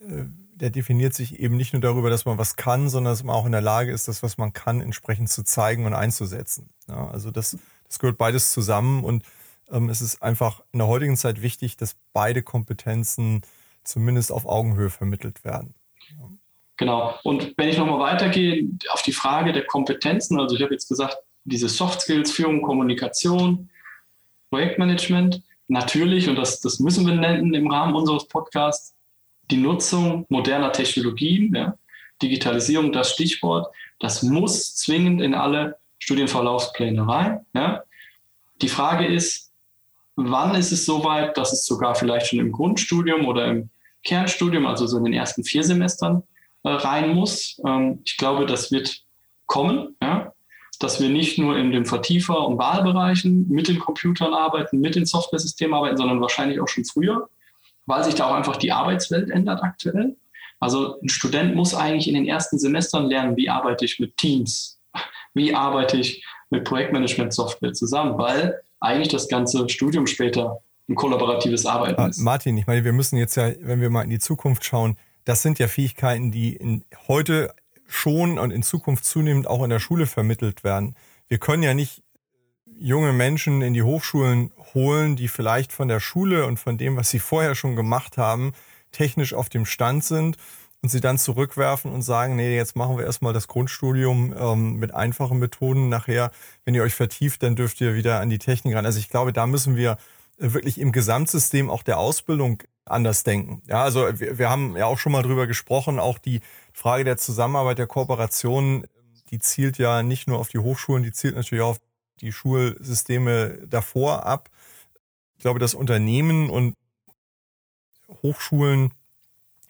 [0.01, 0.25] äh,
[0.59, 3.45] der definiert sich eben nicht nur darüber, dass man was kann, sondern dass man auch
[3.45, 6.69] in der Lage ist, das, was man kann, entsprechend zu zeigen und einzusetzen.
[6.89, 7.57] Ja, also das,
[7.89, 9.23] das gehört beides zusammen und
[9.71, 13.41] ähm, es ist einfach in der heutigen Zeit wichtig, dass beide Kompetenzen
[13.83, 15.73] zumindest auf Augenhöhe vermittelt werden.
[16.77, 17.13] Genau.
[17.23, 21.17] Und wenn ich nochmal weitergehe auf die Frage der Kompetenzen, also ich habe jetzt gesagt,
[21.43, 23.69] diese Soft Skills, Führung, Kommunikation,
[24.49, 28.95] Projektmanagement, natürlich, und das, das müssen wir nennen im Rahmen unseres Podcasts,
[29.51, 31.75] die Nutzung moderner Technologien, ja,
[32.21, 37.45] Digitalisierung, das Stichwort, das muss zwingend in alle Studienverlaufspläne rein.
[37.53, 37.83] Ja.
[38.61, 39.51] Die Frage ist,
[40.15, 43.69] wann ist es soweit, dass es sogar vielleicht schon im Grundstudium oder im
[44.03, 46.23] Kernstudium, also so in den ersten vier Semestern,
[46.63, 47.59] äh, rein muss.
[47.65, 49.03] Ähm, ich glaube, das wird
[49.45, 50.33] kommen, ja?
[50.79, 55.05] dass wir nicht nur in den Vertiefer- und Wahlbereichen mit den Computern arbeiten, mit den
[55.05, 57.29] Softwaresystemen arbeiten, sondern wahrscheinlich auch schon früher,
[57.85, 60.15] weil sich da auch einfach die Arbeitswelt ändert aktuell.
[60.59, 64.78] Also ein Student muss eigentlich in den ersten Semestern lernen, wie arbeite ich mit Teams,
[65.33, 72.09] wie arbeite ich mit Projektmanagement-Software zusammen, weil eigentlich das ganze Studium später ein kollaboratives Arbeiten
[72.09, 72.19] ist.
[72.19, 75.41] Martin, ich meine, wir müssen jetzt ja, wenn wir mal in die Zukunft schauen, das
[75.41, 77.53] sind ja Fähigkeiten, die in, heute
[77.87, 80.95] schon und in Zukunft zunehmend auch in der Schule vermittelt werden.
[81.27, 82.03] Wir können ja nicht
[82.79, 87.09] junge Menschen in die Hochschulen holen, die vielleicht von der Schule und von dem, was
[87.09, 88.53] sie vorher schon gemacht haben,
[88.91, 90.37] technisch auf dem Stand sind
[90.81, 94.93] und sie dann zurückwerfen und sagen, nee, jetzt machen wir erstmal das Grundstudium ähm, mit
[94.93, 95.89] einfachen Methoden.
[95.89, 96.31] Nachher,
[96.63, 98.85] wenn ihr euch vertieft, dann dürft ihr wieder an die Technik ran.
[98.85, 99.97] Also ich glaube, da müssen wir
[100.37, 103.61] wirklich im Gesamtsystem auch der Ausbildung anders denken.
[103.67, 106.39] Ja, also wir, wir haben ja auch schon mal drüber gesprochen, auch die
[106.73, 108.87] Frage der Zusammenarbeit, der Kooperation,
[109.31, 111.81] die zielt ja nicht nur auf die Hochschulen, die zielt natürlich auch auf
[112.21, 114.49] die Schulsysteme davor ab.
[115.35, 116.75] Ich glaube, dass Unternehmen und
[118.23, 118.93] Hochschulen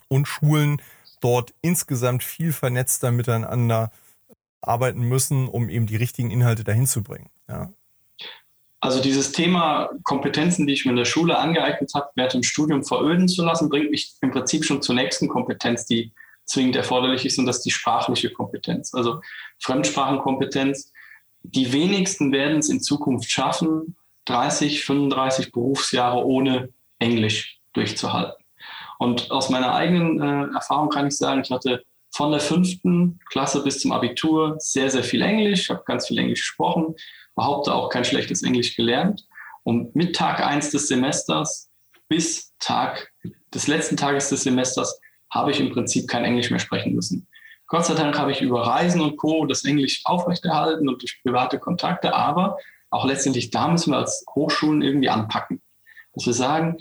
[0.07, 0.81] und Schulen
[1.19, 3.91] dort insgesamt viel vernetzter miteinander
[4.61, 7.29] arbeiten müssen, um eben die richtigen Inhalte dahin zu bringen.
[7.47, 7.71] Ja.
[8.81, 12.85] Also dieses Thema Kompetenzen, die ich mir in der Schule angeeignet habe, während dem Studium
[12.85, 16.13] veröden zu lassen, bringt mich im Prinzip schon zur nächsten Kompetenz, die
[16.45, 18.93] zwingend erforderlich ist, und das ist die sprachliche Kompetenz.
[18.93, 19.21] Also
[19.59, 20.91] Fremdsprachenkompetenz.
[21.43, 28.38] Die wenigsten werden es in Zukunft schaffen, 30, 35 Berufsjahre ohne Englisch durchzuhalten.
[28.99, 33.63] Und aus meiner eigenen äh, Erfahrung kann ich sagen, ich hatte von der fünften Klasse
[33.63, 36.95] bis zum Abitur sehr, sehr viel Englisch, habe ganz viel Englisch gesprochen,
[37.33, 39.25] behaupte auch kein schlechtes Englisch gelernt.
[39.63, 41.71] Und mit Tag 1 des Semesters
[42.09, 43.11] bis Tag
[43.53, 44.99] des letzten Tages des Semesters
[45.31, 47.27] habe ich im Prinzip kein Englisch mehr sprechen müssen.
[47.67, 49.45] Gott sei Dank habe ich über Reisen und Co.
[49.45, 52.57] das Englisch aufrechterhalten und durch private Kontakte, aber
[52.89, 55.61] auch letztendlich da müssen wir als Hochschulen irgendwie anpacken.
[56.13, 56.79] Dass wir sagen,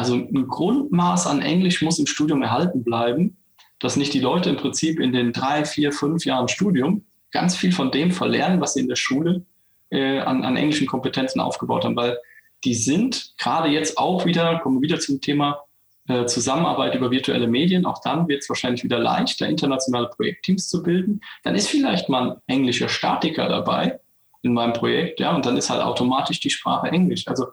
[0.00, 3.36] also ein Grundmaß an Englisch muss im Studium erhalten bleiben,
[3.80, 7.70] dass nicht die Leute im Prinzip in den drei, vier, fünf Jahren Studium ganz viel
[7.70, 9.44] von dem verlernen, was sie in der Schule
[9.90, 12.16] äh, an, an englischen Kompetenzen aufgebaut haben, weil
[12.64, 15.60] die sind gerade jetzt auch wieder, kommen wir wieder zum Thema
[16.08, 20.82] äh, Zusammenarbeit über virtuelle Medien, auch dann wird es wahrscheinlich wieder leichter, internationale Projektteams zu
[20.82, 21.20] bilden.
[21.42, 24.00] Dann ist vielleicht mal ein englischer Statiker dabei
[24.40, 27.28] in meinem Projekt, ja, und dann ist halt automatisch die Sprache Englisch.
[27.28, 27.48] Also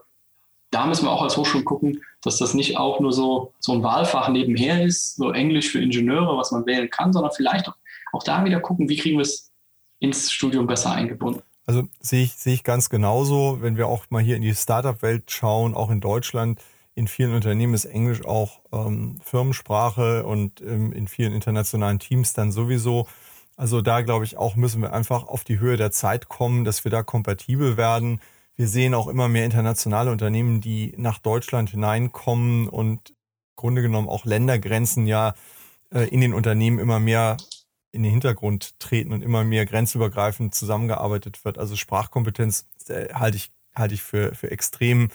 [0.71, 3.84] da müssen wir auch als Hochschule gucken, dass das nicht auch nur so, so ein
[3.84, 7.76] Wahlfach nebenher ist, so Englisch für Ingenieure, was man wählen kann, sondern vielleicht auch,
[8.13, 9.52] auch da wieder gucken, wie kriegen wir es
[10.00, 11.42] ins Studium besser eingebunden.
[11.66, 15.32] Also sehe ich, sehe ich ganz genauso, wenn wir auch mal hier in die Startup-Welt
[15.32, 16.62] schauen, auch in Deutschland,
[16.96, 22.52] in vielen Unternehmen ist Englisch auch ähm, Firmensprache und ähm, in vielen internationalen Teams dann
[22.52, 23.08] sowieso.
[23.56, 26.86] Also da glaube ich auch, müssen wir einfach auf die Höhe der Zeit kommen, dass
[26.86, 28.20] wir da kompatibel werden.
[28.58, 33.15] Wir sehen auch immer mehr internationale Unternehmen, die nach Deutschland hineinkommen und im
[33.56, 35.36] Grunde genommen auch Ländergrenzen ja
[35.93, 37.38] äh, in den Unternehmen immer mehr
[37.91, 41.60] in den Hintergrund treten und immer mehr grenzübergreifend zusammengearbeitet wird.
[41.60, 45.10] Also Sprachkompetenz äh, halte ich, halte ich für, für extrem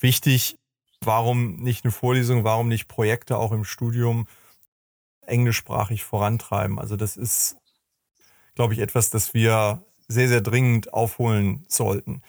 [0.00, 0.58] wichtig.
[1.00, 4.26] Warum nicht eine Vorlesung, warum nicht Projekte auch im Studium
[5.22, 6.80] englischsprachig vorantreiben?
[6.80, 7.56] Also das ist,
[8.56, 12.20] glaube ich, etwas, das wir sehr, sehr dringend aufholen sollten.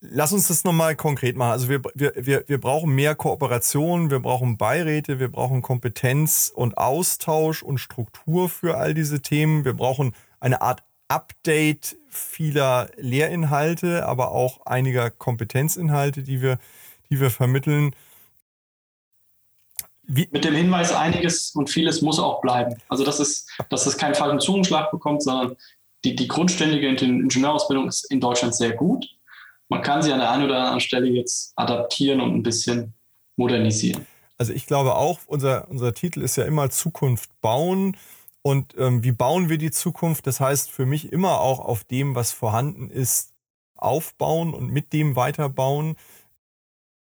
[0.00, 1.50] Lass uns das nochmal konkret machen.
[1.50, 6.78] Also wir, wir, wir, wir brauchen mehr Kooperation, wir brauchen Beiräte, wir brauchen Kompetenz und
[6.78, 9.64] Austausch und Struktur für all diese Themen.
[9.64, 16.58] Wir brauchen eine Art Update vieler Lehrinhalte, aber auch einiger Kompetenzinhalte, die wir,
[17.10, 17.94] die wir vermitteln.
[20.02, 20.28] Wie?
[20.30, 22.76] Mit dem Hinweis, einiges und vieles muss auch bleiben.
[22.88, 25.56] Also das ist, dass es keinen falschen Zungenschlag bekommt, sondern
[26.04, 29.17] die, die grundständige Ingenieurausbildung ist in Deutschland sehr gut.
[29.68, 32.94] Man kann sie an der einen oder anderen Stelle jetzt adaptieren und ein bisschen
[33.36, 34.06] modernisieren.
[34.38, 37.96] Also ich glaube auch, unser, unser Titel ist ja immer Zukunft bauen.
[38.42, 40.26] Und ähm, wie bauen wir die Zukunft?
[40.26, 43.34] Das heißt für mich immer auch auf dem, was vorhanden ist,
[43.76, 45.96] aufbauen und mit dem weiterbauen.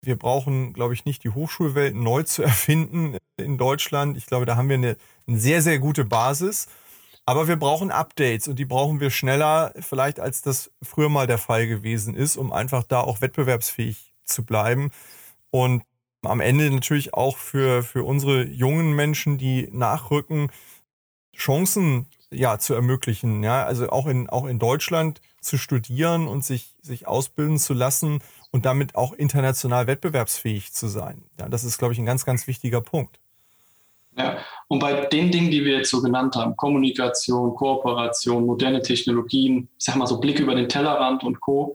[0.02, 4.16] Wir brauchen, glaube ich, nicht die Hochschulwelt neu zu erfinden in Deutschland.
[4.16, 4.96] Ich glaube, da haben wir eine,
[5.26, 6.68] eine sehr, sehr gute Basis.
[7.30, 11.38] Aber wir brauchen Updates und die brauchen wir schneller vielleicht, als das früher mal der
[11.38, 14.90] Fall gewesen ist, um einfach da auch wettbewerbsfähig zu bleiben.
[15.52, 15.84] Und
[16.22, 20.50] am Ende natürlich auch für, für unsere jungen Menschen, die nachrücken,
[21.36, 26.76] Chancen ja zu ermöglichen, ja, also auch in auch in Deutschland zu studieren und sich
[26.82, 28.18] sich ausbilden zu lassen
[28.50, 31.22] und damit auch international wettbewerbsfähig zu sein.
[31.38, 33.19] Ja, das ist glaube ich ein ganz ganz wichtiger Punkt.
[34.16, 39.68] Ja, und bei den Dingen, die wir jetzt so genannt haben, Kommunikation, Kooperation, moderne Technologien,
[39.78, 41.74] ich sag mal so Blick über den Tellerrand und Co.,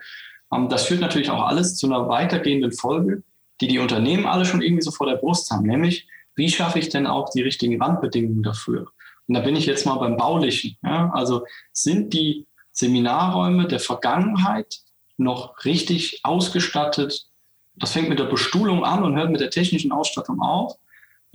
[0.54, 3.24] ähm, das führt natürlich auch alles zu einer weitergehenden Folge,
[3.62, 6.89] die die Unternehmen alle schon irgendwie so vor der Brust haben, nämlich wie schaffe ich
[6.89, 8.91] denn auch die richtigen Randbedingungen dafür?
[9.28, 10.78] Und da bin ich jetzt mal beim Baulichen.
[10.84, 11.10] Ja?
[11.13, 14.80] Also sind die Seminarräume der Vergangenheit
[15.17, 17.28] noch richtig ausgestattet?
[17.76, 20.76] Das fängt mit der Bestuhlung an und hört mit der technischen Ausstattung auf.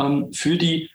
[0.00, 0.90] Ähm, für die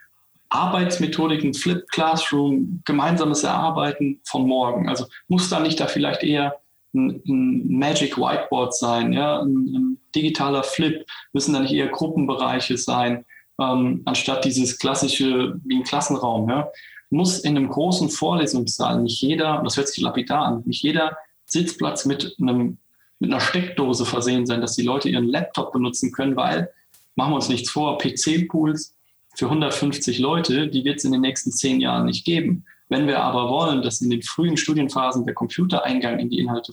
[0.49, 4.87] Arbeitsmethodiken, Flip Classroom, gemeinsames Erarbeiten von morgen.
[4.87, 6.55] Also muss da nicht da vielleicht eher
[6.93, 12.77] ein, ein Magic Whiteboard sein, ja, ein, ein, digitaler Flip, müssen da nicht eher Gruppenbereiche
[12.77, 13.25] sein,
[13.59, 16.49] ähm, anstatt dieses klassische wie ein Klassenraum.
[16.49, 16.69] Ja.
[17.09, 22.05] Muss in einem großen Vorlesungssaal nicht jeder, das hört sich lapidar an, nicht jeder Sitzplatz
[22.05, 22.77] mit einem
[23.19, 26.71] mit einer Steckdose versehen sein, dass die Leute ihren Laptop benutzen können, weil,
[27.15, 28.95] machen wir uns nichts vor, PC-Pools
[29.35, 32.65] für 150 Leute, die wird es in den nächsten zehn Jahren nicht geben.
[32.87, 36.71] Wenn wir aber wollen, dass in den frühen Studienphasen der Computereingang in die Inhalte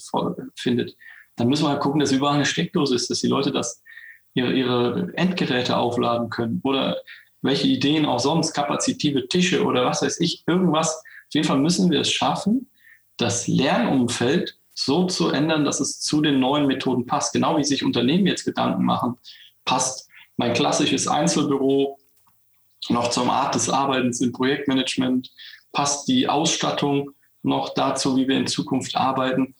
[0.56, 0.96] findet,
[1.36, 3.82] dann müssen wir halt gucken, dass überall eine Steckdose ist, dass die Leute das
[4.34, 6.98] ihre, ihre Endgeräte aufladen können oder
[7.40, 10.96] welche Ideen auch sonst, kapazitive Tische oder was weiß ich, irgendwas.
[10.96, 12.70] Auf jeden Fall müssen wir es schaffen,
[13.16, 17.32] das Lernumfeld so zu ändern, dass es zu den neuen Methoden passt.
[17.32, 19.16] Genau wie sich Unternehmen jetzt Gedanken machen,
[19.64, 20.08] passt
[20.42, 22.00] mein klassisches Einzelbüro
[22.88, 25.30] noch zur Art des Arbeitens im Projektmanagement,
[25.70, 27.12] passt die Ausstattung
[27.44, 29.54] noch dazu, wie wir in Zukunft arbeiten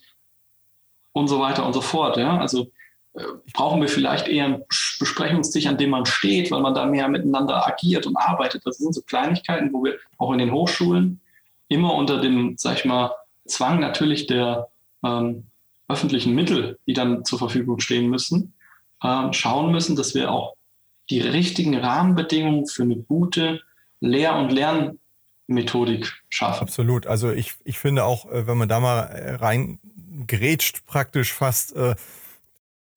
[1.12, 2.16] und so weiter und so fort.
[2.16, 2.36] Ja?
[2.36, 2.72] Also
[3.14, 4.64] äh, brauchen wir vielleicht eher einen
[4.98, 8.66] Besprechungstisch, an dem man steht, weil man da mehr miteinander agiert und arbeitet.
[8.66, 11.20] Das sind so Kleinigkeiten, wo wir auch in den Hochschulen
[11.68, 13.12] immer unter dem, sag ich mal,
[13.46, 14.68] Zwang natürlich der
[15.04, 15.44] ähm,
[15.86, 18.54] öffentlichen Mittel, die dann zur Verfügung stehen müssen,
[19.04, 20.56] ähm, schauen müssen, dass wir auch
[21.12, 23.60] die richtigen Rahmenbedingungen für eine gute
[24.00, 26.62] Lehr- und Lernmethodik schaffen.
[26.62, 27.06] Absolut.
[27.06, 31.94] Also ich, ich finde auch, äh, wenn man da mal äh, reingrätscht, praktisch fast äh,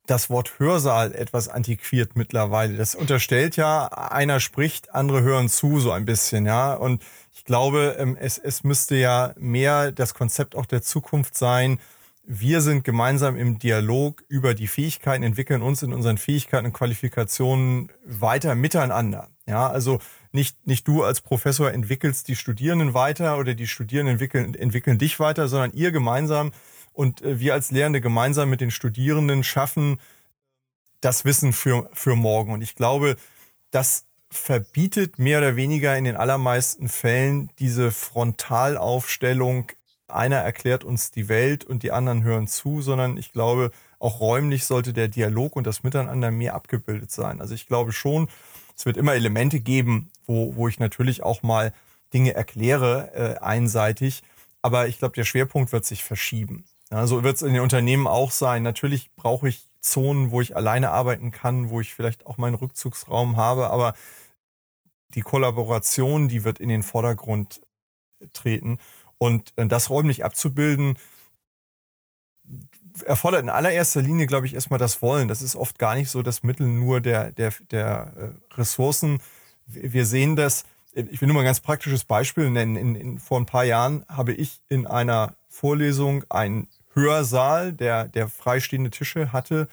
[0.08, 2.78] das Wort Hörsaal etwas antiquiert mittlerweile.
[2.78, 6.74] Das unterstellt ja, einer spricht, andere hören zu, so ein bisschen, ja.
[6.74, 11.80] Und ich glaube, ähm, es, es müsste ja mehr das Konzept auch der Zukunft sein.
[12.28, 17.92] Wir sind gemeinsam im Dialog über die Fähigkeiten, entwickeln uns in unseren Fähigkeiten und Qualifikationen
[18.04, 19.30] weiter miteinander.
[19.46, 20.00] Ja, also
[20.32, 25.20] nicht, nicht du als Professor entwickelst die Studierenden weiter oder die Studierenden entwickeln, entwickeln dich
[25.20, 26.52] weiter, sondern ihr gemeinsam
[26.94, 30.00] und äh, wir als Lehrende gemeinsam mit den Studierenden schaffen
[31.02, 32.54] das Wissen für, für morgen.
[32.54, 33.18] Und ich glaube,
[33.70, 39.68] das verbietet mehr oder weniger in den allermeisten Fällen diese Frontalaufstellung,
[40.08, 44.66] einer erklärt uns die Welt und die anderen hören zu, sondern ich glaube, auch räumlich
[44.66, 47.42] sollte der Dialog und das Miteinander mehr abgebildet sein.
[47.42, 48.28] Also ich glaube schon,
[48.76, 51.74] es wird immer Elemente geben, wo, wo ich natürlich auch mal
[52.14, 54.22] Dinge erkläre, äh, einseitig.
[54.62, 56.66] Aber ich glaube, der Schwerpunkt wird sich verschieben.
[56.92, 58.64] Ja, so wird es in den Unternehmen auch sein.
[58.64, 63.38] Natürlich brauche ich Zonen, wo ich alleine arbeiten kann, wo ich vielleicht auch meinen Rückzugsraum
[63.38, 63.94] habe, aber
[65.10, 67.62] die Kollaboration, die wird in den Vordergrund
[68.34, 68.80] treten.
[69.18, 70.98] Und äh, das räumlich abzubilden,
[73.04, 75.28] erfordert in allererster Linie, glaube ich, erstmal das Wollen.
[75.28, 79.20] Das ist oft gar nicht so das Mittel nur der, der, der äh, Ressourcen.
[79.66, 82.76] Wir sehen das, ich will nur mal ein ganz praktisches Beispiel nennen.
[82.76, 88.30] In, in, vor ein paar Jahren habe ich in einer Vorlesung einen Hörsaal, der, der
[88.30, 89.68] freistehende Tische hatte,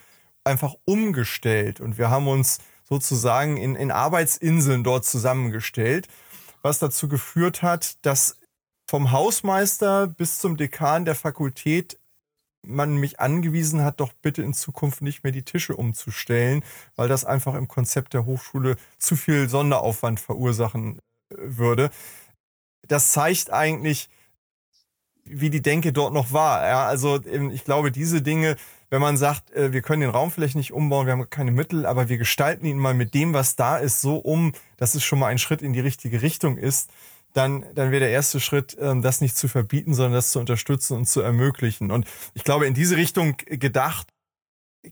[0.45, 1.80] einfach umgestellt.
[1.80, 6.09] Und wir haben uns sozusagen in, in Arbeitsinseln dort zusammengestellt,
[6.62, 8.38] was dazu geführt hat, dass
[8.93, 11.99] vom Hausmeister bis zum Dekan der Fakultät
[12.61, 16.62] man mich angewiesen hat, doch bitte in Zukunft nicht mehr die Tische umzustellen,
[16.95, 20.99] weil das einfach im Konzept der Hochschule zu viel Sonderaufwand verursachen
[21.30, 21.88] äh, würde.
[22.86, 24.11] Das zeigt eigentlich,
[25.24, 26.62] wie die Denke dort noch war.
[26.62, 28.57] Ja, also ähm, ich glaube, diese Dinge,
[28.90, 31.86] wenn man sagt, äh, wir können den Raum vielleicht nicht umbauen, wir haben keine Mittel,
[31.86, 35.18] aber wir gestalten ihn mal mit dem, was da ist, so um, dass es schon
[35.18, 36.90] mal ein Schritt in die richtige Richtung ist,
[37.32, 40.96] dann, dann wäre der erste Schritt, ähm, das nicht zu verbieten, sondern das zu unterstützen
[40.96, 41.90] und zu ermöglichen.
[41.90, 44.08] Und ich glaube, in diese Richtung gedacht,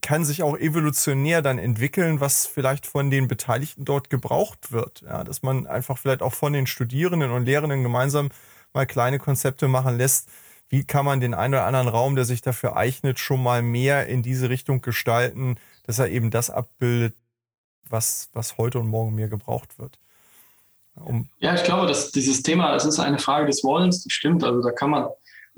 [0.03, 5.01] kann sich auch evolutionär dann entwickeln, was vielleicht von den Beteiligten dort gebraucht wird.
[5.03, 8.29] Ja, dass man einfach vielleicht auch von den Studierenden und Lehrenden gemeinsam
[8.73, 10.29] mal kleine Konzepte machen lässt.
[10.69, 14.07] Wie kann man den einen oder anderen Raum, der sich dafür eignet, schon mal mehr
[14.07, 17.17] in diese Richtung gestalten, dass er eben das abbildet,
[17.89, 19.99] was, was heute und morgen mehr gebraucht wird?
[20.97, 24.45] Um ja, ich glaube, dass dieses Thema, es ist eine Frage des Wollens, die stimmt.
[24.45, 25.07] Also da kann man,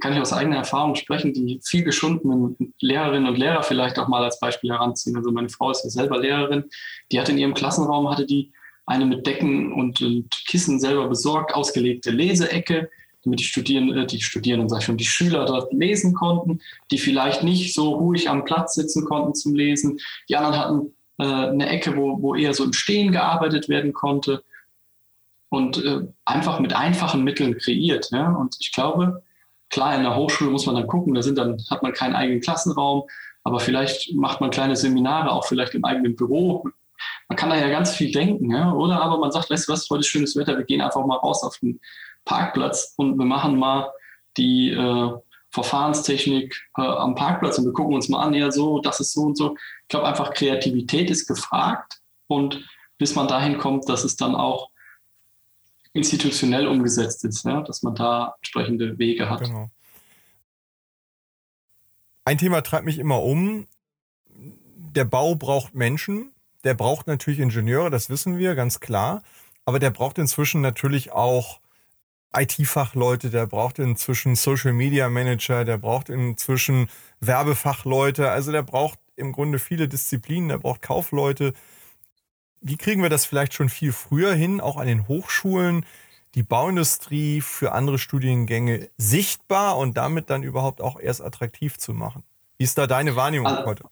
[0.00, 4.22] kann ich aus eigener Erfahrung sprechen, die viel geschundenen Lehrerinnen und Lehrer vielleicht auch mal
[4.22, 5.16] als Beispiel heranziehen.
[5.16, 6.64] Also meine Frau ist ja selber Lehrerin,
[7.10, 8.52] die hatte in ihrem Klassenraum, hatte die
[8.86, 12.90] eine mit Decken und, und Kissen selber besorgt, ausgelegte Leseecke,
[13.24, 16.60] damit die Studierenden, äh, die Studierenden, sag ich schon, die Schüler dort lesen konnten,
[16.90, 19.98] die vielleicht nicht so ruhig am Platz sitzen konnten zum Lesen.
[20.28, 24.42] Die anderen hatten äh, eine Ecke, wo, wo eher so im Stehen gearbeitet werden konnte
[25.53, 28.09] und äh, einfach mit einfachen Mitteln kreiert.
[28.11, 28.30] Ja?
[28.32, 29.22] Und ich glaube,
[29.68, 32.40] klar, in der Hochschule muss man dann gucken, da sind dann, hat man keinen eigenen
[32.40, 33.03] Klassenraum,
[33.44, 36.66] aber vielleicht macht man kleine Seminare, auch vielleicht im eigenen Büro.
[37.28, 38.72] Man kann da ja ganz viel denken, ja?
[38.72, 41.42] oder aber man sagt, weißt du was, heute schönes Wetter, wir gehen einfach mal raus
[41.42, 41.78] auf den
[42.24, 43.92] Parkplatz und wir machen mal
[44.38, 45.11] die äh,
[45.50, 49.20] Verfahrenstechnik äh, am Parkplatz und wir gucken uns mal an, ja so, das ist so
[49.24, 49.55] und so.
[49.82, 54.71] Ich glaube einfach, Kreativität ist gefragt und bis man dahin kommt, dass es dann auch
[55.93, 59.40] institutionell umgesetzt ist, ja, dass man da entsprechende Wege hat.
[59.40, 59.70] Genau.
[62.24, 63.66] Ein Thema treibt mich immer um.
[64.95, 66.32] Der Bau braucht Menschen,
[66.64, 69.22] der braucht natürlich Ingenieure, das wissen wir, ganz klar.
[69.64, 71.61] Aber der braucht inzwischen natürlich auch
[72.34, 76.88] IT-Fachleute, der braucht inzwischen Social Media Manager, der braucht inzwischen
[77.20, 78.30] Werbefachleute.
[78.30, 81.53] Also der braucht im Grunde viele Disziplinen, der braucht Kaufleute,
[82.62, 85.84] wie kriegen wir das vielleicht schon viel früher hin, auch an den Hochschulen,
[86.34, 92.22] die Bauindustrie für andere Studiengänge sichtbar und damit dann überhaupt auch erst attraktiv zu machen?
[92.56, 93.84] Wie ist da deine Wahrnehmung also, heute?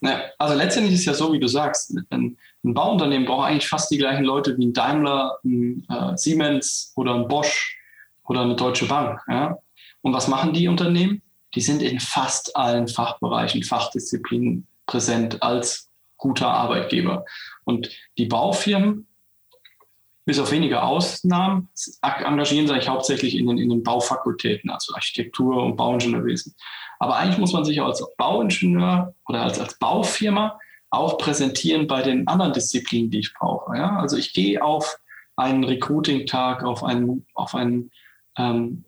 [0.00, 3.68] Na, also letztendlich ist es ja so, wie du sagst, ein, ein, Bauunternehmen braucht eigentlich
[3.68, 7.78] fast die gleichen Leute wie ein Daimler, ein äh, Siemens oder ein Bosch
[8.24, 9.20] oder eine Deutsche Bank.
[9.28, 9.58] Ja?
[10.02, 11.22] Und was machen die Unternehmen?
[11.54, 17.24] Die sind in fast allen Fachbereichen, Fachdisziplinen präsent als guter Arbeitgeber.
[17.64, 19.06] Und die Baufirmen,
[20.24, 21.70] bis auf wenige Ausnahmen,
[22.02, 26.54] engagieren sich hauptsächlich in den, in den Baufakultäten, also Architektur und Bauingenieurwesen.
[26.98, 30.58] Aber eigentlich muss man sich als Bauingenieur oder als, als Baufirma
[30.90, 33.76] auch präsentieren bei den anderen Disziplinen, die ich brauche.
[33.76, 33.96] Ja?
[33.96, 34.98] Also ich gehe auf
[35.36, 37.90] einen Recruiting-Tag, auf einen, auf einen
[38.36, 38.84] ähm,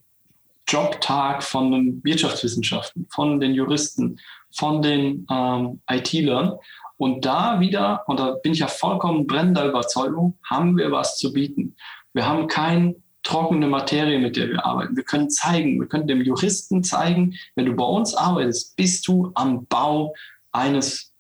[0.69, 4.21] Jobtag von den Wirtschaftswissenschaften, von den Juristen,
[4.51, 6.59] von den ähm, IT-Lern
[7.03, 11.33] und da wieder, und da bin ich ja vollkommen brennender Überzeugung, haben wir was zu
[11.33, 11.75] bieten.
[12.13, 12.95] Wir haben keine
[13.25, 14.97] trockene Materie, mit der wir arbeiten.
[14.97, 19.33] Wir können zeigen, wir können dem Juristen zeigen, wenn du bei uns arbeitest, bist du
[19.35, 20.15] am Bau
[20.53, 21.13] eines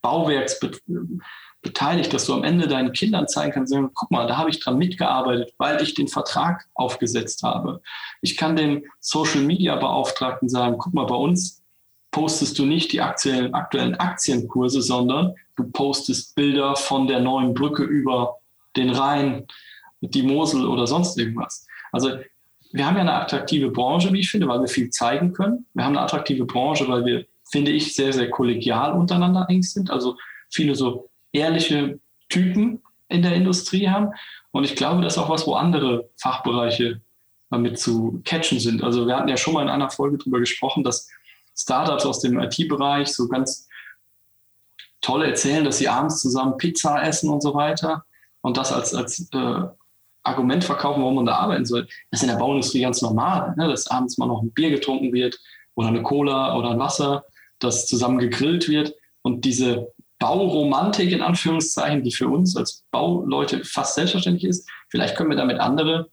[0.00, 0.58] Bauwerks
[1.60, 4.60] beteiligt, dass du am Ende deinen Kindern zeigen kannst, sagen, guck mal, da habe ich
[4.60, 7.82] dran mitgearbeitet, weil ich den Vertrag aufgesetzt habe.
[8.22, 11.62] Ich kann dem Social Media Beauftragten sagen, guck mal, bei uns
[12.14, 17.82] postest du nicht die aktuellen, aktuellen Aktienkurse, sondern du postest Bilder von der neuen Brücke
[17.82, 18.36] über
[18.76, 19.48] den Rhein,
[20.00, 21.66] die Mosel oder sonst irgendwas.
[21.90, 22.10] Also
[22.70, 25.66] wir haben ja eine attraktive Branche, wie ich finde, weil wir viel zeigen können.
[25.74, 29.90] Wir haben eine attraktive Branche, weil wir, finde ich, sehr, sehr kollegial untereinander eigentlich sind.
[29.90, 30.16] Also
[30.50, 31.98] viele so ehrliche
[32.28, 34.10] Typen in der Industrie haben.
[34.52, 37.00] Und ich glaube, das ist auch was, wo andere Fachbereiche
[37.50, 38.84] damit zu catchen sind.
[38.84, 41.08] Also wir hatten ja schon mal in einer Folge darüber gesprochen, dass
[41.56, 43.68] Startups aus dem IT-Bereich so ganz
[45.00, 48.04] toll erzählen, dass sie abends zusammen Pizza essen und so weiter
[48.40, 49.62] und das als, als äh,
[50.22, 51.86] Argument verkaufen, warum man da arbeiten soll.
[52.10, 53.68] Das ist in der Bauindustrie ganz normal, ne?
[53.68, 55.38] dass abends mal noch ein Bier getrunken wird
[55.74, 57.24] oder eine Cola oder ein Wasser,
[57.58, 63.94] dass zusammen gegrillt wird und diese Bauromantik in Anführungszeichen, die für uns als Bauleute fast
[63.94, 66.08] selbstverständlich ist, vielleicht können wir damit andere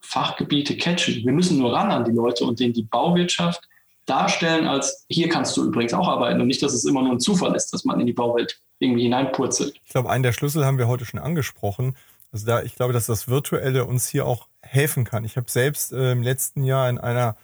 [0.00, 1.24] Fachgebiete catchen.
[1.24, 3.66] Wir müssen nur ran an die Leute und denen die Bauwirtschaft
[4.06, 7.20] darstellen als, hier kannst du übrigens auch arbeiten und nicht, dass es immer nur ein
[7.20, 9.74] Zufall ist, dass man in die Bauwelt irgendwie hineinpurzelt.
[9.84, 11.96] Ich glaube, einen der Schlüssel haben wir heute schon angesprochen.
[12.32, 15.24] Also da, ich glaube, dass das Virtuelle uns hier auch helfen kann.
[15.24, 17.36] Ich habe selbst äh, im letzten Jahr in einer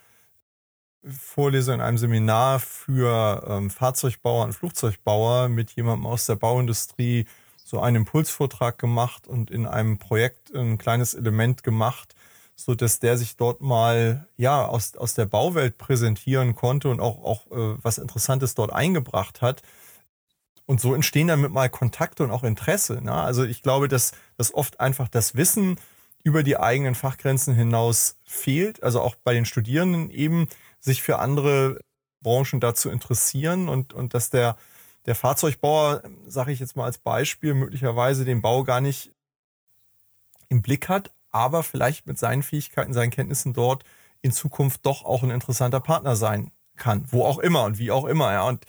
[1.04, 7.24] Vorlesung in einem Seminar für ähm, Fahrzeugbauer und Flugzeugbauer mit jemandem aus der Bauindustrie
[7.64, 12.14] so einen Impulsvortrag gemacht und in einem Projekt ein kleines Element gemacht,
[12.64, 17.24] so dass der sich dort mal ja aus, aus der Bauwelt präsentieren konnte und auch,
[17.24, 19.62] auch äh, was Interessantes dort eingebracht hat.
[20.66, 23.00] Und so entstehen damit mal Kontakte und auch Interesse.
[23.02, 23.12] Ne?
[23.12, 25.80] Also ich glaube, dass, dass oft einfach das Wissen
[26.22, 28.82] über die eigenen Fachgrenzen hinaus fehlt.
[28.82, 30.48] Also auch bei den Studierenden eben
[30.78, 31.80] sich für andere
[32.22, 34.56] Branchen dazu interessieren und, und dass der,
[35.06, 39.12] der Fahrzeugbauer, sage ich jetzt mal als Beispiel, möglicherweise den Bau gar nicht
[40.50, 43.85] im Blick hat, aber vielleicht mit seinen Fähigkeiten, seinen Kenntnissen dort
[44.22, 48.05] in Zukunft doch auch ein interessanter Partner sein kann, wo auch immer und wie auch
[48.05, 48.33] immer.
[48.33, 48.49] Ja.
[48.49, 48.64] Und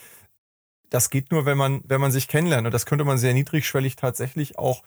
[0.90, 2.66] das geht nur, wenn man, wenn man sich kennenlernt.
[2.66, 4.84] Und das könnte man sehr niedrigschwellig tatsächlich auch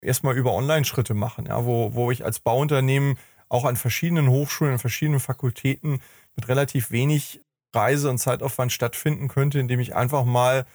[0.00, 4.78] erstmal über Online-Schritte machen, ja, wo, wo ich als Bauunternehmen auch an verschiedenen Hochschulen, an
[4.78, 6.00] verschiedenen Fakultäten
[6.36, 7.40] mit relativ wenig
[7.74, 10.66] Reise- und Zeitaufwand stattfinden könnte, indem ich einfach mal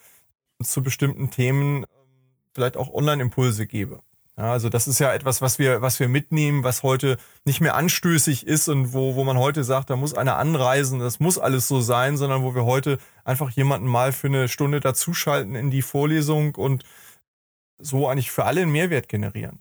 [0.64, 1.88] zu bestimmten Themen ähm,
[2.54, 4.02] vielleicht auch Online-Impulse gebe.
[4.38, 7.76] Ja, also das ist ja etwas, was wir, was wir mitnehmen, was heute nicht mehr
[7.76, 11.68] anstößig ist und wo, wo man heute sagt, da muss einer anreisen, das muss alles
[11.68, 15.82] so sein, sondern wo wir heute einfach jemanden mal für eine Stunde dazuschalten in die
[15.82, 16.84] Vorlesung und
[17.80, 19.60] so eigentlich für alle einen Mehrwert generieren.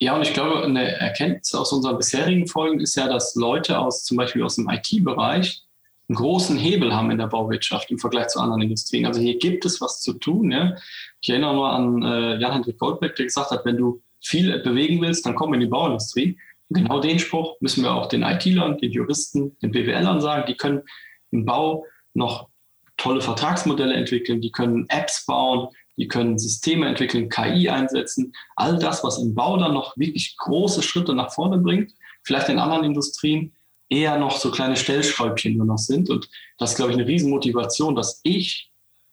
[0.00, 4.02] Ja, und ich glaube, eine Erkenntnis aus unseren bisherigen Folgen ist ja, dass Leute aus
[4.02, 5.62] zum Beispiel aus dem IT-Bereich
[6.08, 9.06] einen großen Hebel haben in der Bauwirtschaft im Vergleich zu anderen Industrien.
[9.06, 10.50] Also hier gibt es was zu tun.
[10.50, 10.74] Ja.
[11.20, 15.26] Ich erinnere mal an äh, Jan-Hendrik Goldbeck, der gesagt hat, wenn du viel bewegen willst,
[15.26, 16.38] dann komm in die Bauindustrie.
[16.68, 20.44] Und genau den Spruch müssen wir auch den IT-Lern, den Juristen, den BWLern sagen.
[20.46, 20.82] Die können
[21.30, 22.48] im Bau noch
[22.96, 28.32] tolle Vertragsmodelle entwickeln, die können Apps bauen, die können Systeme entwickeln, KI einsetzen.
[28.56, 31.92] All das, was im Bau dann noch wirklich große Schritte nach vorne bringt,
[32.22, 33.54] vielleicht in anderen Industrien
[33.88, 36.08] eher noch so kleine Stellschräubchen nur noch sind.
[36.10, 38.69] Und das ist, glaube ich, eine Riesenmotivation, dass ich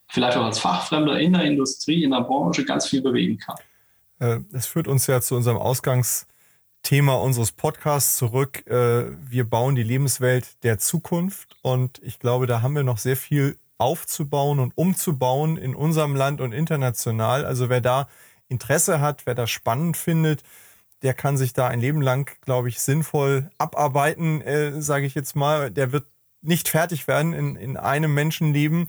[0.07, 3.57] vielleicht auch als Fachfremder in der Industrie, in der Branche ganz viel bewegen kann.
[4.19, 8.65] Äh, das führt uns ja zu unserem Ausgangsthema unseres Podcasts zurück.
[8.67, 13.17] Äh, wir bauen die Lebenswelt der Zukunft und ich glaube, da haben wir noch sehr
[13.17, 17.45] viel aufzubauen und umzubauen in unserem Land und international.
[17.45, 18.07] Also wer da
[18.47, 20.41] Interesse hat, wer das spannend findet,
[21.03, 25.35] der kann sich da ein Leben lang, glaube ich, sinnvoll abarbeiten, äh, sage ich jetzt
[25.35, 25.69] mal.
[25.69, 26.07] Der wird
[26.41, 28.87] nicht fertig werden in, in einem Menschenleben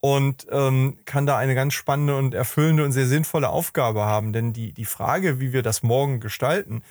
[0.00, 4.32] und ähm, kann da eine ganz spannende und erfüllende und sehr sinnvolle Aufgabe haben.
[4.32, 6.82] Denn die, die Frage, wie wir das morgen gestalten,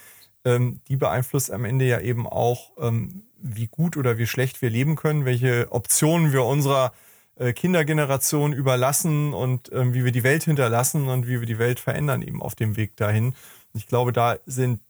[0.43, 4.69] ähm, die beeinflusst am Ende ja eben auch, ähm, wie gut oder wie schlecht wir
[4.69, 6.91] leben können, welche Optionen wir unserer
[7.35, 11.79] äh, Kindergeneration überlassen und ähm, wie wir die Welt hinterlassen und wie wir die Welt
[11.79, 13.35] verändern eben auf dem Weg dahin.
[13.73, 14.81] Ich glaube, da sind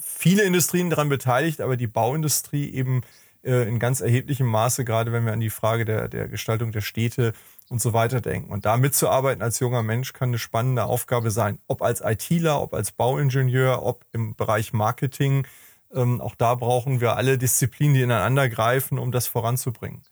[0.00, 3.02] viele Industrien daran beteiligt, aber die Bauindustrie eben
[3.44, 6.80] äh, in ganz erheblichem Maße, gerade wenn wir an die Frage der, der Gestaltung der
[6.80, 7.32] Städte
[7.70, 8.52] und so weiter denken.
[8.52, 11.58] Und da mitzuarbeiten als junger Mensch kann eine spannende Aufgabe sein.
[11.66, 15.46] Ob als ITler, ob als Bauingenieur, ob im Bereich Marketing.
[15.92, 20.02] Ähm, auch da brauchen wir alle Disziplinen, die ineinander greifen, um das voranzubringen.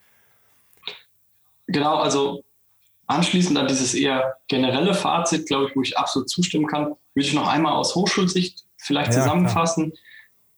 [1.67, 2.43] Genau, also
[3.07, 7.35] anschließend an dieses eher generelle Fazit, glaube ich, wo ich absolut zustimmen kann, würde ich
[7.35, 9.91] noch einmal aus Hochschulsicht vielleicht ja, zusammenfassen.
[9.91, 10.01] Klar.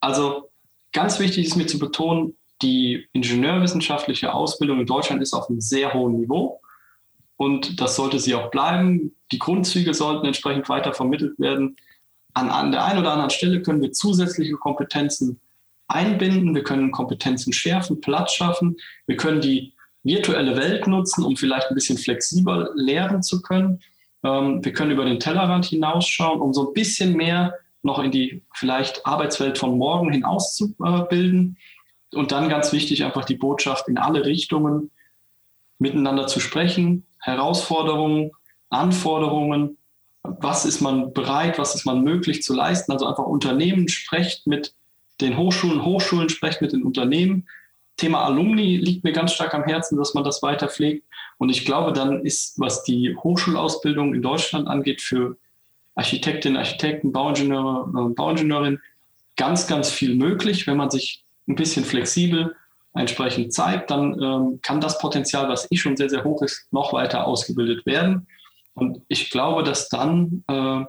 [0.00, 0.50] Also
[0.92, 5.92] ganz wichtig ist mir zu betonen, die ingenieurwissenschaftliche Ausbildung in Deutschland ist auf einem sehr
[5.92, 6.60] hohen Niveau
[7.36, 9.14] und das sollte sie auch bleiben.
[9.32, 11.76] Die Grundzüge sollten entsprechend weiter vermittelt werden.
[12.32, 15.40] An, an der einen oder anderen Stelle können wir zusätzliche Kompetenzen
[15.88, 18.76] einbinden, wir können Kompetenzen schärfen, Platz schaffen,
[19.06, 23.80] wir können die virtuelle Welt nutzen, um vielleicht ein bisschen flexibel lehren zu können.
[24.22, 28.42] Ähm, wir können über den Tellerrand hinausschauen, um so ein bisschen mehr noch in die
[28.54, 31.58] vielleicht Arbeitswelt von morgen hinauszubilden.
[32.14, 34.90] Und dann ganz wichtig, einfach die Botschaft in alle Richtungen
[35.78, 38.32] miteinander zu sprechen, Herausforderungen,
[38.70, 39.78] Anforderungen,
[40.22, 42.92] was ist man bereit, was ist man möglich zu leisten.
[42.92, 44.74] Also einfach Unternehmen sprecht mit
[45.20, 47.46] den Hochschulen, Hochschulen sprecht mit den Unternehmen,
[47.96, 51.06] Thema Alumni liegt mir ganz stark am Herzen, dass man das weiter pflegt.
[51.38, 55.36] Und ich glaube, dann ist, was die Hochschulausbildung in Deutschland angeht, für
[55.94, 58.82] Architektinnen, Architekten, Bauingenieure, äh, Bauingenieurinnen
[59.36, 60.66] ganz, ganz viel möglich.
[60.66, 62.56] Wenn man sich ein bisschen flexibel
[62.94, 66.92] entsprechend zeigt, dann ähm, kann das Potenzial, was eh schon sehr, sehr hoch ist, noch
[66.92, 68.28] weiter ausgebildet werden.
[68.74, 70.84] Und ich glaube, dass dann äh,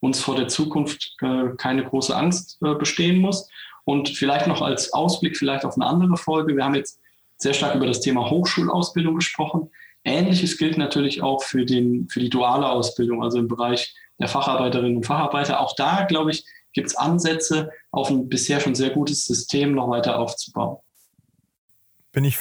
[0.00, 3.48] uns vor der Zukunft äh, keine große Angst äh, bestehen muss.
[3.84, 6.56] Und vielleicht noch als Ausblick vielleicht auf eine andere Folge.
[6.56, 6.98] Wir haben jetzt
[7.36, 9.70] sehr stark über das Thema Hochschulausbildung gesprochen.
[10.04, 14.98] Ähnliches gilt natürlich auch für, den, für die duale Ausbildung, also im Bereich der Facharbeiterinnen
[14.98, 15.60] und Facharbeiter.
[15.60, 19.88] Auch da, glaube ich, gibt es Ansätze, auf ein bisher schon sehr gutes System noch
[19.88, 20.78] weiter aufzubauen.
[22.12, 22.38] Bin ich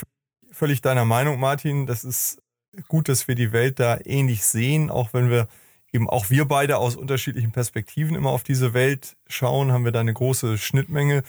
[0.51, 1.85] völlig deiner Meinung, Martin.
[1.85, 2.41] Das ist
[2.87, 5.47] gut, dass wir die Welt da ähnlich sehen, auch wenn wir
[5.91, 10.01] eben auch wir beide aus unterschiedlichen Perspektiven immer auf diese Welt schauen, haben wir da
[10.01, 11.23] eine große Schnittmenge.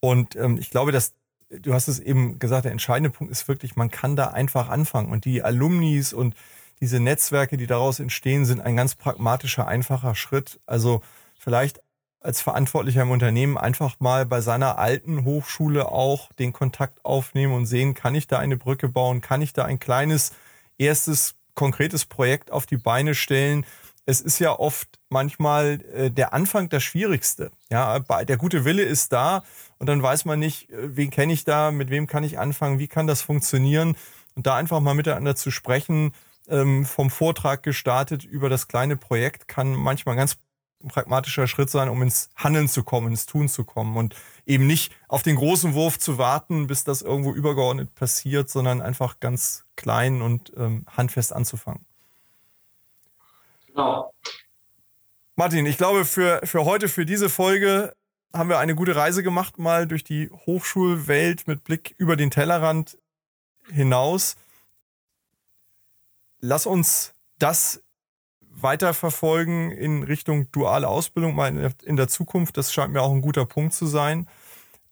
[0.00, 1.14] Und ähm, ich glaube, dass
[1.60, 5.10] du hast es eben gesagt, der entscheidende Punkt ist wirklich, man kann da einfach anfangen.
[5.10, 6.34] Und die Alumnis und
[6.80, 10.60] diese Netzwerke, die daraus entstehen, sind ein ganz pragmatischer, einfacher Schritt.
[10.66, 11.02] Also
[11.38, 11.80] vielleicht
[12.22, 17.66] als Verantwortlicher im Unternehmen einfach mal bei seiner alten Hochschule auch den Kontakt aufnehmen und
[17.66, 20.32] sehen, kann ich da eine Brücke bauen, kann ich da ein kleines
[20.78, 23.66] erstes konkretes Projekt auf die Beine stellen.
[24.06, 27.50] Es ist ja oft manchmal äh, der Anfang das Schwierigste.
[27.70, 29.44] Ja, der gute Wille ist da
[29.78, 32.78] und dann weiß man nicht, äh, wen kenne ich da, mit wem kann ich anfangen,
[32.78, 33.96] wie kann das funktionieren
[34.34, 36.12] und da einfach mal miteinander zu sprechen,
[36.48, 40.36] ähm, vom Vortrag gestartet über das kleine Projekt kann manchmal ganz
[40.88, 44.14] pragmatischer Schritt sein, um ins Handeln zu kommen, ins Tun zu kommen und
[44.46, 49.20] eben nicht auf den großen Wurf zu warten, bis das irgendwo übergeordnet passiert, sondern einfach
[49.20, 51.84] ganz klein und ähm, handfest anzufangen.
[53.66, 54.12] Genau.
[55.34, 57.94] Martin, ich glaube, für, für heute, für diese Folge
[58.34, 62.98] haben wir eine gute Reise gemacht, mal durch die Hochschulwelt mit Blick über den Tellerrand
[63.70, 64.36] hinaus.
[66.40, 67.81] Lass uns das
[68.54, 72.56] weiterverfolgen in Richtung duale Ausbildung mal in der Zukunft.
[72.56, 74.28] Das scheint mir auch ein guter Punkt zu sein.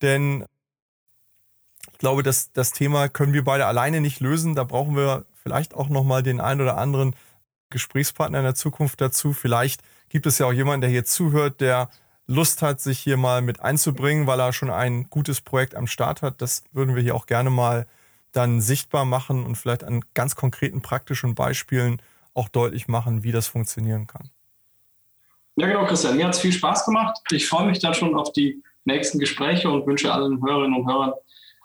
[0.03, 0.45] Denn
[1.93, 4.55] ich glaube, dass das Thema können wir beide alleine nicht lösen.
[4.55, 7.15] Da brauchen wir vielleicht auch nochmal den einen oder anderen
[7.71, 9.33] Gesprächspartner in der Zukunft dazu.
[9.33, 11.91] Vielleicht gibt es ja auch jemanden, der hier zuhört, der
[12.27, 16.23] Lust hat, sich hier mal mit einzubringen, weil er schon ein gutes Projekt am Start
[16.23, 16.41] hat.
[16.41, 17.87] Das würden wir hier auch gerne mal
[18.33, 22.01] dann sichtbar machen und vielleicht an ganz konkreten praktischen Beispielen
[22.35, 24.31] auch deutlich machen, wie das funktionieren kann.
[25.57, 26.17] Ja, genau, Christian.
[26.17, 27.21] Mir hat es viel Spaß gemacht.
[27.31, 31.13] Ich freue mich dann schon auf die nächsten Gespräche und wünsche allen Hörerinnen und Hörern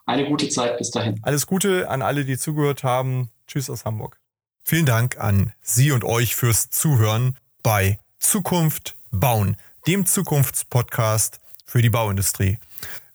[0.05, 1.20] eine gute Zeit bis dahin.
[1.24, 3.32] Alles Gute an alle, die zugehört haben.
[3.47, 4.20] Tschüss aus Hamburg.
[4.63, 9.57] Vielen Dank an Sie und euch fürs Zuhören bei Zukunft bauen,
[9.88, 12.57] dem Zukunftspodcast für die Bauindustrie.